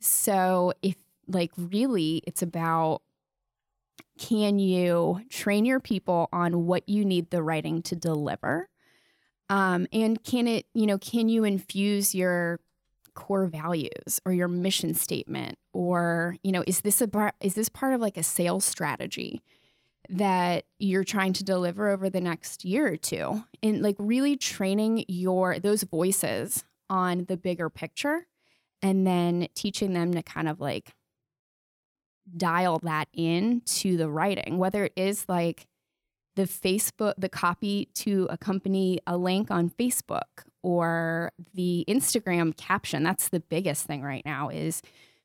So, 0.00 0.72
if 0.80 0.96
like 1.26 1.52
really, 1.56 2.22
it's 2.26 2.40
about 2.40 3.02
can 4.18 4.58
you 4.58 5.20
train 5.30 5.64
your 5.64 5.80
people 5.80 6.28
on 6.32 6.66
what 6.66 6.88
you 6.88 7.04
need 7.04 7.30
the 7.30 7.42
writing 7.42 7.82
to 7.82 7.96
deliver? 7.96 8.68
Um, 9.48 9.86
and 9.92 10.22
can 10.22 10.46
it, 10.46 10.66
you 10.74 10.86
know, 10.86 10.98
can 10.98 11.28
you 11.28 11.44
infuse 11.44 12.14
your 12.14 12.60
core 13.14 13.46
values 13.46 14.20
or 14.24 14.32
your 14.32 14.46
mission 14.46 14.94
statement 14.94 15.58
or 15.72 16.36
you 16.44 16.52
know 16.52 16.62
is 16.68 16.82
this 16.82 17.00
a 17.00 17.32
is 17.40 17.54
this 17.54 17.68
part 17.68 17.92
of 17.92 18.00
like 18.00 18.16
a 18.16 18.22
sales 18.22 18.64
strategy 18.64 19.42
that 20.08 20.64
you're 20.78 21.02
trying 21.02 21.32
to 21.32 21.42
deliver 21.42 21.88
over 21.88 22.08
the 22.08 22.20
next 22.20 22.64
year 22.64 22.86
or 22.92 22.96
two 22.96 23.42
and 23.60 23.82
like 23.82 23.96
really 23.98 24.36
training 24.36 25.04
your 25.08 25.58
those 25.58 25.82
voices 25.82 26.64
on 26.88 27.24
the 27.24 27.36
bigger 27.36 27.68
picture 27.68 28.26
and 28.82 29.04
then 29.04 29.48
teaching 29.52 29.94
them 29.94 30.14
to 30.14 30.22
kind 30.22 30.48
of 30.48 30.60
like 30.60 30.94
dial 32.36 32.78
that 32.80 33.08
in 33.12 33.62
to 33.64 33.96
the 33.96 34.08
writing 34.08 34.58
whether 34.58 34.84
it 34.84 34.92
is 34.96 35.24
like 35.28 35.66
the 36.36 36.44
facebook 36.44 37.14
the 37.18 37.28
copy 37.28 37.88
to 37.94 38.26
accompany 38.30 39.00
a 39.06 39.16
link 39.16 39.50
on 39.50 39.70
facebook 39.70 40.44
or 40.62 41.32
the 41.54 41.84
instagram 41.88 42.56
caption. 42.56 43.02
That's 43.02 43.28
the 43.28 43.40
biggest 43.40 43.86
thing 43.86 44.02
right 44.02 44.24
now 44.24 44.48
is 44.48 44.82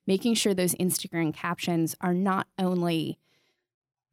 making 0.08 0.36
sure 0.36 0.54
those 0.54 0.76
instagram 0.76 1.34
captions 1.34 1.96
are 2.02 2.14
not 2.14 2.48
only 2.58 3.20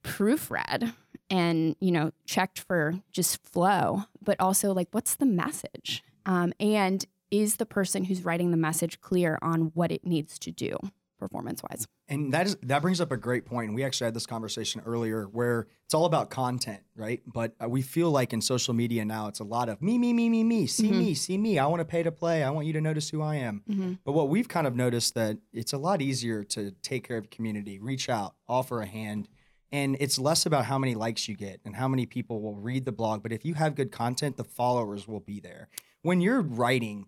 proofread 0.03 0.95
and 1.29 1.77
you 1.81 1.93
know 1.93 2.11
checked 2.25 2.59
for 2.59 3.01
just 3.13 3.47
flow 3.47 4.05
but 4.23 4.41
also 4.41 4.73
like 4.73 4.89
what's 4.93 5.15
the 5.15 5.27
message? 5.27 6.03
Um, 6.27 6.53
and 6.59 7.05
is 7.31 7.57
the 7.57 7.67
person 7.67 8.05
who's 8.05 8.25
writing 8.25 8.51
the 8.51 8.57
message 8.57 9.01
clear 9.01 9.39
on 9.41 9.71
what 9.75 9.93
it 9.93 10.05
needs 10.05 10.39
to 10.41 10.51
do 10.51 10.77
performance 11.21 11.63
wise 11.63 11.87
And 12.09 12.33
that 12.35 12.47
is 12.49 12.57
that 12.63 12.83
brings 12.83 13.01
up 13.01 13.13
a 13.13 13.17
great 13.17 13.45
point. 13.45 13.73
We 13.75 13.85
actually 13.85 14.07
had 14.07 14.15
this 14.15 14.27
conversation 14.27 14.83
earlier 14.85 15.27
where 15.27 15.69
it's 15.85 15.95
all 15.95 16.07
about 16.07 16.31
content, 16.31 16.81
right? 16.97 17.21
But 17.27 17.55
uh, 17.63 17.69
we 17.69 17.83
feel 17.83 18.11
like 18.11 18.33
in 18.33 18.41
social 18.41 18.75
media 18.75 19.05
now 19.05 19.29
it's 19.29 19.39
a 19.39 19.45
lot 19.45 19.69
of 19.69 19.81
me, 19.81 19.99
me, 19.99 20.13
me, 20.13 20.29
me, 20.29 20.43
me, 20.43 20.67
see 20.67 20.91
me, 20.91 21.15
see 21.15 21.39
me. 21.39 21.59
I 21.61 21.67
want 21.67 21.81
to 21.81 21.85
pay 21.85 22.03
to 22.03 22.11
play. 22.11 22.43
I 22.43 22.51
want 22.51 22.67
you 22.67 22.73
to 22.73 22.81
notice 22.81 23.11
who 23.11 23.23
I 23.23 23.37
am. 23.37 23.63
But 24.05 24.13
what 24.13 24.29
we've 24.29 24.49
kind 24.49 24.67
of 24.67 24.75
noticed 24.75 25.15
that 25.15 25.39
it's 25.53 25.73
a 25.73 25.79
lot 25.79 26.03
easier 26.03 26.43
to 26.45 26.73
take 26.83 27.07
care 27.07 27.19
of 27.19 27.31
community, 27.31 27.79
reach 27.79 28.09
out, 28.09 28.35
offer 28.49 28.81
a 28.81 28.87
hand. 28.87 29.29
And 29.73 29.97
it's 30.01 30.19
less 30.19 30.47
about 30.47 30.65
how 30.65 30.79
many 30.79 30.97
likes 30.97 31.29
you 31.29 31.37
get 31.37 31.61
and 31.65 31.77
how 31.77 31.87
many 31.87 32.05
people 32.05 32.41
will 32.43 32.57
read 32.57 32.85
the 32.87 32.93
blog. 32.93 33.23
But 33.23 33.33
if 33.33 33.45
you 33.45 33.55
have 33.55 33.77
good 33.77 33.93
content, 33.93 34.37
the 34.37 34.43
followers 34.45 35.07
will 35.07 35.21
be 35.21 35.39
there. 35.39 35.69
When 36.03 36.21
you're 36.21 36.41
writing, 36.41 37.07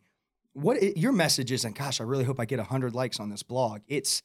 what 0.54 0.82
it, 0.82 0.96
your 0.96 1.12
message 1.12 1.52
isn't, 1.52 1.76
gosh, 1.76 2.00
I 2.00 2.04
really 2.04 2.24
hope 2.24 2.40
I 2.40 2.44
get 2.44 2.58
100 2.58 2.94
likes 2.94 3.20
on 3.20 3.30
this 3.30 3.42
blog. 3.42 3.80
It's, 3.86 4.22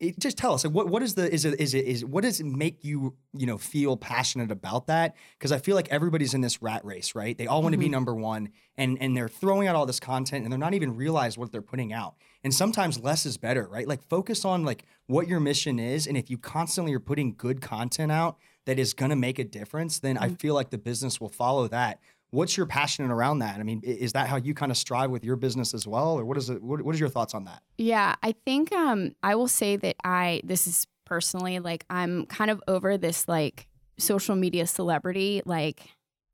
it, 0.00 0.18
just 0.18 0.38
tell 0.38 0.54
us 0.54 0.64
like 0.64 0.72
what 0.72 0.88
what 0.88 1.02
is 1.02 1.14
the 1.14 1.30
is 1.30 1.44
it 1.44 1.60
is 1.60 1.74
it 1.74 1.84
is 1.84 2.04
what 2.06 2.22
does 2.22 2.40
it 2.40 2.46
make 2.46 2.82
you 2.82 3.14
you 3.34 3.46
know 3.46 3.58
feel 3.58 3.98
passionate 3.98 4.50
about 4.50 4.86
that? 4.86 5.14
Because 5.38 5.52
i 5.52 5.58
feel 5.58 5.76
like 5.76 5.90
everybody's 5.90 6.32
in 6.32 6.40
this 6.40 6.62
rat 6.62 6.82
race 6.84 7.14
right? 7.14 7.36
They 7.36 7.46
all 7.46 7.62
want 7.62 7.74
to 7.74 7.78
be 7.78 7.84
mm-hmm. 7.84 7.92
number 7.92 8.14
one 8.14 8.48
and 8.78 8.96
and 9.00 9.14
they're 9.14 9.28
throwing 9.28 9.68
out 9.68 9.76
all 9.76 9.84
this 9.84 10.00
content 10.00 10.44
and 10.44 10.50
they're 10.50 10.58
not 10.58 10.72
even 10.72 10.96
realize 10.96 11.36
what 11.36 11.52
they're 11.52 11.60
putting 11.60 11.92
out. 11.92 12.14
And 12.42 12.54
sometimes 12.54 12.98
less 12.98 13.26
is 13.26 13.36
better 13.36 13.68
right? 13.70 13.86
Like 13.86 14.02
focus 14.08 14.46
on 14.46 14.64
like 14.64 14.86
what 15.06 15.28
your 15.28 15.38
mission 15.38 15.78
is 15.78 16.06
and 16.06 16.16
if 16.16 16.30
you 16.30 16.38
constantly 16.38 16.94
are 16.94 17.00
putting 17.00 17.34
good 17.34 17.60
content 17.60 18.10
out 18.10 18.38
that 18.64 18.78
is 18.78 18.94
going 18.94 19.10
to 19.10 19.16
make 19.16 19.38
a 19.38 19.44
difference 19.44 19.98
then 19.98 20.16
i 20.16 20.26
mm-hmm. 20.26 20.34
feel 20.36 20.54
like 20.54 20.70
the 20.70 20.78
business 20.78 21.20
will 21.20 21.28
follow 21.28 21.66
that 21.66 21.98
what's 22.30 22.56
your 22.56 22.66
passion 22.66 23.10
around 23.10 23.40
that? 23.40 23.58
I 23.58 23.62
mean 23.62 23.80
is 23.84 24.12
that 24.12 24.28
how 24.28 24.36
you 24.36 24.54
kind 24.54 24.72
of 24.72 24.78
strive 24.78 25.10
with 25.10 25.24
your 25.24 25.36
business 25.36 25.74
as 25.74 25.86
well 25.86 26.18
or 26.18 26.24
what 26.24 26.36
is 26.36 26.50
it 26.50 26.62
what, 26.62 26.82
what 26.82 26.94
is 26.94 27.00
your 27.00 27.08
thoughts 27.08 27.34
on 27.34 27.44
that? 27.44 27.62
Yeah, 27.78 28.14
I 28.22 28.34
think 28.44 28.72
um 28.72 29.12
I 29.22 29.34
will 29.34 29.48
say 29.48 29.76
that 29.76 29.96
I 30.04 30.40
this 30.44 30.66
is 30.66 30.86
personally 31.04 31.58
like 31.58 31.84
I'm 31.90 32.26
kind 32.26 32.50
of 32.50 32.62
over 32.68 32.96
this 32.96 33.26
like 33.28 33.66
social 33.98 34.36
media 34.36 34.66
celebrity 34.66 35.42
like 35.44 35.82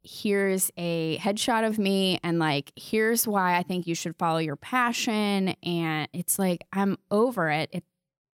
here's 0.07 0.71
a 0.77 1.19
headshot 1.19 1.67
of 1.67 1.79
me 1.79 2.19
and 2.23 2.39
like 2.39 2.73
here's 2.77 3.27
why 3.27 3.57
I 3.57 3.63
think 3.63 3.87
you 3.87 3.95
should 3.95 4.17
follow 4.17 4.39
your 4.39 4.57
passion 4.57 5.55
and 5.63 6.09
it's 6.13 6.39
like 6.39 6.65
I'm 6.73 6.97
over 7.11 7.51
it. 7.51 7.71
it 7.73 7.85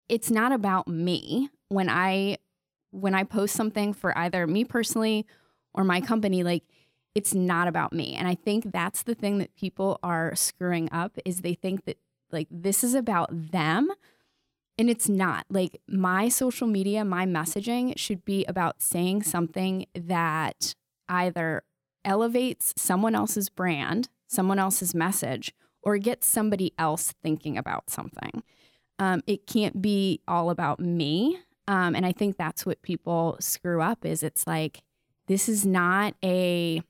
it's 0.08 0.30
not 0.30 0.52
about 0.52 0.88
me. 0.88 1.48
When 1.68 1.88
I 1.88 2.38
when 2.90 3.14
I 3.14 3.22
post 3.22 3.54
something 3.54 3.92
for 3.92 4.16
either 4.18 4.46
me 4.46 4.64
personally 4.64 5.26
or 5.72 5.84
my 5.84 6.00
company 6.00 6.42
like 6.42 6.64
it's 7.14 7.34
not 7.34 7.68
about 7.68 7.92
me. 7.92 8.14
And 8.14 8.28
I 8.28 8.34
think 8.34 8.72
that's 8.72 9.02
the 9.02 9.14
thing 9.14 9.38
that 9.38 9.54
people 9.56 9.98
are 10.02 10.34
screwing 10.34 10.88
up 10.92 11.18
is 11.24 11.40
they 11.40 11.54
think 11.54 11.84
that 11.84 11.98
like 12.30 12.48
this 12.50 12.84
is 12.84 12.94
about 12.94 13.28
them 13.32 13.90
and 14.78 14.88
it's 14.88 15.08
not. 15.08 15.44
Like 15.50 15.80
my 15.88 16.28
social 16.28 16.66
media, 16.66 17.04
my 17.04 17.26
messaging 17.26 17.92
should 17.98 18.24
be 18.24 18.44
about 18.46 18.80
saying 18.80 19.24
something 19.24 19.86
that 19.94 20.74
either 21.08 21.64
elevates 22.04 22.72
someone 22.76 23.14
else's 23.14 23.48
brand, 23.48 24.08
someone 24.26 24.58
else's 24.58 24.94
message, 24.94 25.52
or 25.82 25.98
gets 25.98 26.26
somebody 26.26 26.72
else 26.78 27.12
thinking 27.22 27.58
about 27.58 27.90
something. 27.90 28.42
Um, 28.98 29.22
it 29.26 29.46
can't 29.46 29.82
be 29.82 30.20
all 30.28 30.50
about 30.50 30.78
me. 30.78 31.38
Um, 31.66 31.94
and 31.94 32.06
I 32.06 32.12
think 32.12 32.36
that's 32.36 32.64
what 32.64 32.82
people 32.82 33.36
screw 33.40 33.82
up 33.82 34.04
is 34.04 34.22
it's 34.22 34.46
like, 34.46 34.82
this 35.26 35.48
is 35.48 35.64
not 35.64 36.14
a 36.24 36.82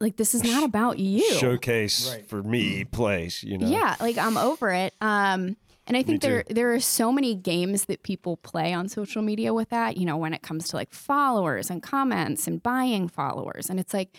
like 0.00 0.16
this 0.16 0.34
is 0.34 0.44
not 0.44 0.62
about 0.62 0.98
you. 0.98 1.28
Showcase 1.34 2.10
Right. 2.10 2.26
for 2.26 2.42
me 2.42 2.84
place, 2.84 3.42
you 3.42 3.58
know. 3.58 3.68
Yeah, 3.68 3.96
like 4.00 4.16
I'm 4.18 4.36
over 4.36 4.70
it. 4.70 4.94
Um, 5.00 5.56
and 5.86 5.96
I 5.96 6.02
think 6.02 6.20
there 6.20 6.44
there 6.48 6.72
are 6.74 6.80
so 6.80 7.10
many 7.10 7.34
games 7.34 7.86
that 7.86 8.02
people 8.02 8.36
play 8.36 8.72
on 8.74 8.88
social 8.88 9.22
media 9.22 9.54
with 9.54 9.70
that. 9.70 9.96
You 9.96 10.04
know, 10.06 10.16
when 10.16 10.34
it 10.34 10.42
comes 10.42 10.68
to 10.68 10.76
like 10.76 10.92
followers 10.92 11.70
and 11.70 11.82
comments 11.82 12.46
and 12.46 12.62
buying 12.62 13.08
followers, 13.08 13.70
and 13.70 13.80
it's 13.80 13.94
like 13.94 14.16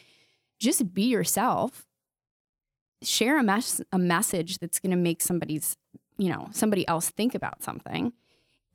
just 0.59 0.93
be 0.93 1.03
yourself. 1.03 1.85
Share 3.01 3.39
a 3.39 3.43
mess 3.43 3.79
a 3.93 3.97
message 3.97 4.57
that's 4.57 4.79
going 4.79 4.91
to 4.91 4.97
make 4.97 5.21
somebody's 5.21 5.77
you 6.17 6.27
know 6.29 6.49
somebody 6.51 6.85
else 6.87 7.09
think 7.11 7.33
about 7.33 7.63
something, 7.63 8.11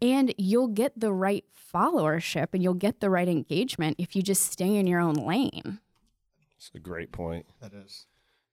and 0.00 0.32
you'll 0.38 0.68
get 0.68 0.98
the 0.98 1.12
right 1.12 1.44
followership 1.74 2.48
and 2.54 2.62
you'll 2.62 2.72
get 2.74 3.00
the 3.00 3.10
right 3.10 3.28
engagement 3.28 3.96
if 3.98 4.14
you 4.16 4.22
just 4.22 4.50
stay 4.50 4.76
in 4.76 4.86
your 4.86 5.00
own 5.00 5.14
lane. 5.14 5.80
It's 6.68 6.74
a 6.74 6.80
great 6.80 7.12
point. 7.12 7.46
that 7.60 7.72
is 7.72 8.06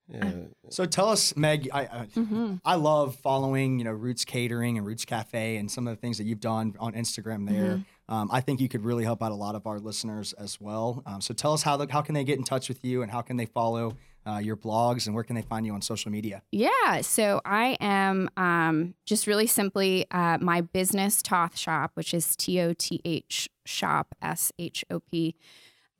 Yeah. 0.07 0.31
So 0.69 0.85
tell 0.85 1.09
us, 1.09 1.35
Meg. 1.35 1.69
I 1.71 1.81
I, 1.81 2.07
Mm-hmm. 2.15 2.55
I 2.65 2.75
love 2.75 3.15
following 3.15 3.79
you 3.79 3.85
know 3.85 3.91
Roots 3.91 4.25
Catering 4.25 4.77
and 4.77 4.85
Roots 4.85 5.05
Cafe 5.05 5.57
and 5.57 5.71
some 5.71 5.87
of 5.87 5.95
the 5.95 6.01
things 6.01 6.17
that 6.17 6.25
you've 6.25 6.41
done 6.41 6.75
on 6.79 6.93
Instagram 6.93 7.47
there. 7.47 7.75
Mm-hmm. 7.75 8.13
Um, 8.13 8.29
I 8.31 8.41
think 8.41 8.59
you 8.59 8.67
could 8.67 8.83
really 8.83 9.05
help 9.05 9.23
out 9.23 9.31
a 9.31 9.35
lot 9.35 9.55
of 9.55 9.65
our 9.65 9.79
listeners 9.79 10.33
as 10.33 10.59
well. 10.59 11.01
Um, 11.05 11.21
so 11.21 11.33
tell 11.33 11.53
us 11.53 11.63
how 11.63 11.77
the, 11.77 11.87
how 11.89 12.01
can 12.01 12.13
they 12.13 12.25
get 12.25 12.37
in 12.37 12.43
touch 12.43 12.67
with 12.67 12.83
you 12.83 13.03
and 13.03 13.09
how 13.11 13.21
can 13.21 13.37
they 13.37 13.45
follow 13.45 13.95
uh, 14.27 14.39
your 14.39 14.57
blogs 14.57 15.05
and 15.05 15.15
where 15.15 15.23
can 15.23 15.35
they 15.35 15.41
find 15.41 15.65
you 15.65 15.73
on 15.73 15.81
social 15.81 16.11
media? 16.11 16.41
Yeah, 16.51 17.01
so 17.01 17.39
I 17.45 17.77
am 17.79 18.29
um, 18.35 18.95
just 19.05 19.27
really 19.27 19.47
simply 19.47 20.05
uh, 20.11 20.37
my 20.41 20.59
business 20.59 21.21
Toth 21.21 21.57
Shop, 21.57 21.91
which 21.93 22.13
is 22.13 22.35
T 22.35 22.59
O 22.59 22.73
T 22.73 22.99
H 23.05 23.49
Shop 23.65 24.13
S 24.21 24.51
H 24.59 24.83
O 24.91 24.99
P, 24.99 25.35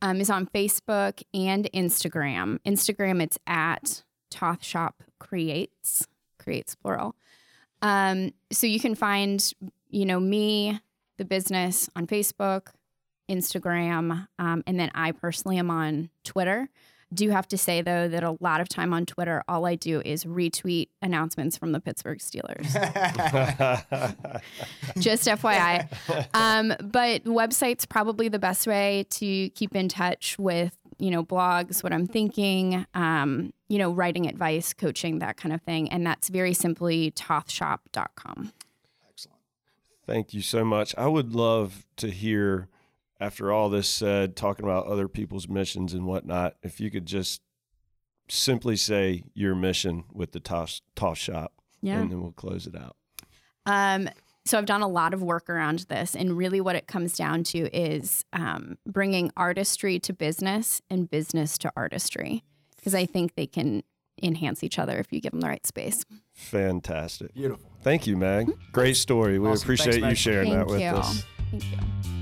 um, 0.01 0.19
is 0.19 0.29
on 0.29 0.47
Facebook 0.47 1.21
and 1.33 1.69
Instagram. 1.73 2.59
Instagram, 2.65 3.21
it's 3.21 3.37
at 3.45 4.03
Toth 4.29 4.63
Shop 4.63 5.03
Creates, 5.19 6.07
creates 6.39 6.75
plural. 6.75 7.15
Um, 7.81 8.33
so 8.51 8.67
you 8.67 8.79
can 8.79 8.95
find, 8.95 9.53
you 9.89 10.05
know, 10.05 10.19
me, 10.19 10.79
the 11.17 11.25
business 11.25 11.89
on 11.95 12.07
Facebook, 12.07 12.67
Instagram, 13.29 14.27
um, 14.39 14.63
and 14.65 14.79
then 14.79 14.91
I 14.95 15.11
personally 15.11 15.57
am 15.57 15.69
on 15.69 16.09
Twitter. 16.23 16.69
Do 17.13 17.29
have 17.29 17.47
to 17.49 17.57
say 17.57 17.81
though 17.81 18.07
that 18.07 18.23
a 18.23 18.37
lot 18.39 18.61
of 18.61 18.69
time 18.69 18.93
on 18.93 19.05
Twitter, 19.05 19.43
all 19.47 19.65
I 19.65 19.75
do 19.75 20.01
is 20.05 20.23
retweet 20.23 20.89
announcements 21.01 21.57
from 21.57 21.71
the 21.73 21.79
Pittsburgh 21.79 22.19
Steelers. 22.19 22.71
Just 24.99 25.27
FYI. 25.27 25.87
Um, 26.33 26.73
but 26.79 27.25
website's 27.25 27.85
probably 27.85 28.29
the 28.29 28.39
best 28.39 28.65
way 28.67 29.05
to 29.11 29.49
keep 29.49 29.75
in 29.75 29.89
touch 29.89 30.37
with 30.39 30.77
you 31.01 31.09
know 31.09 31.23
blogs, 31.23 31.83
what 31.83 31.91
I'm 31.91 32.07
thinking, 32.07 32.85
um, 32.93 33.51
you 33.67 33.77
know, 33.77 33.91
writing 33.91 34.27
advice, 34.27 34.73
coaching, 34.73 35.19
that 35.19 35.35
kind 35.35 35.53
of 35.53 35.61
thing, 35.63 35.91
and 35.91 36.05
that's 36.05 36.29
very 36.29 36.53
simply 36.53 37.11
tothshop.com. 37.11 38.53
Excellent. 39.09 39.39
Thank 40.05 40.33
you 40.33 40.41
so 40.41 40.63
much. 40.63 40.93
I 40.97 41.07
would 41.07 41.33
love 41.33 41.85
to 41.97 42.09
hear, 42.09 42.67
after 43.21 43.51
all 43.51 43.69
this 43.69 43.87
said, 43.87 44.35
talking 44.35 44.65
about 44.65 44.87
other 44.87 45.07
people's 45.07 45.47
missions 45.47 45.93
and 45.93 46.05
whatnot, 46.05 46.55
if 46.63 46.79
you 46.81 46.89
could 46.89 47.05
just 47.05 47.41
simply 48.27 48.75
say 48.75 49.23
your 49.33 49.53
mission 49.55 50.03
with 50.11 50.31
the 50.31 50.39
Toth, 50.39 50.81
Toth 50.95 51.17
shop, 51.19 51.53
Yeah. 51.81 51.99
and 51.99 52.11
then 52.11 52.21
we'll 52.21 52.31
close 52.31 52.65
it 52.65 52.75
out. 52.75 52.95
Um, 53.65 54.09
so 54.43 54.57
I've 54.57 54.65
done 54.65 54.81
a 54.81 54.87
lot 54.87 55.13
of 55.13 55.21
work 55.21 55.49
around 55.51 55.85
this, 55.87 56.15
and 56.15 56.35
really 56.35 56.59
what 56.61 56.75
it 56.75 56.87
comes 56.87 57.15
down 57.15 57.43
to 57.45 57.69
is 57.77 58.25
um, 58.33 58.77
bringing 58.87 59.31
artistry 59.37 59.99
to 59.99 60.13
business 60.13 60.81
and 60.89 61.07
business 61.09 61.59
to 61.59 61.71
artistry, 61.75 62.43
because 62.75 62.95
I 62.95 63.05
think 63.05 63.35
they 63.35 63.45
can 63.45 63.83
enhance 64.23 64.63
each 64.63 64.79
other 64.79 64.97
if 64.97 65.13
you 65.13 65.21
give 65.21 65.31
them 65.31 65.41
the 65.41 65.47
right 65.47 65.65
space. 65.67 66.03
Fantastic. 66.33 67.35
Beautiful. 67.35 67.69
Thank 67.83 68.07
you, 68.07 68.17
Meg. 68.17 68.49
Great 68.71 68.97
story. 68.97 69.37
We 69.37 69.47
Awesome. 69.47 69.63
appreciate 69.65 70.01
Thanks, 70.01 70.09
you 70.09 70.15
sharing 70.31 70.53
Thank 70.53 70.67
that 70.67 70.71
with 70.71 70.81
you. 70.81 70.87
us. 70.87 71.23
Thank 71.51 71.63
you. 71.65 72.20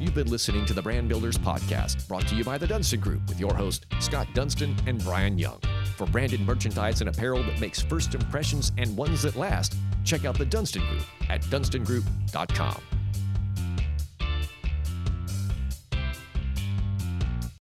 You've 0.00 0.14
been 0.14 0.30
listening 0.30 0.64
to 0.64 0.72
the 0.72 0.80
Brand 0.80 1.10
Builders 1.10 1.36
Podcast, 1.36 2.08
brought 2.08 2.26
to 2.28 2.34
you 2.34 2.42
by 2.42 2.56
the 2.56 2.66
Dunston 2.66 3.00
Group 3.00 3.20
with 3.28 3.38
your 3.38 3.54
host, 3.54 3.84
Scott 4.00 4.26
Dunston 4.32 4.74
and 4.86 5.04
Brian 5.04 5.38
Young. 5.38 5.60
For 5.98 6.06
branded 6.06 6.40
merchandise 6.40 7.02
and 7.02 7.10
apparel 7.10 7.42
that 7.42 7.60
makes 7.60 7.82
first 7.82 8.14
impressions 8.14 8.72
and 8.78 8.96
ones 8.96 9.20
that 9.22 9.36
last, 9.36 9.76
check 10.02 10.24
out 10.24 10.38
the 10.38 10.46
Dunston 10.46 10.86
Group 10.86 11.04
at 11.28 11.42
dunstongroup.com. 11.42 12.99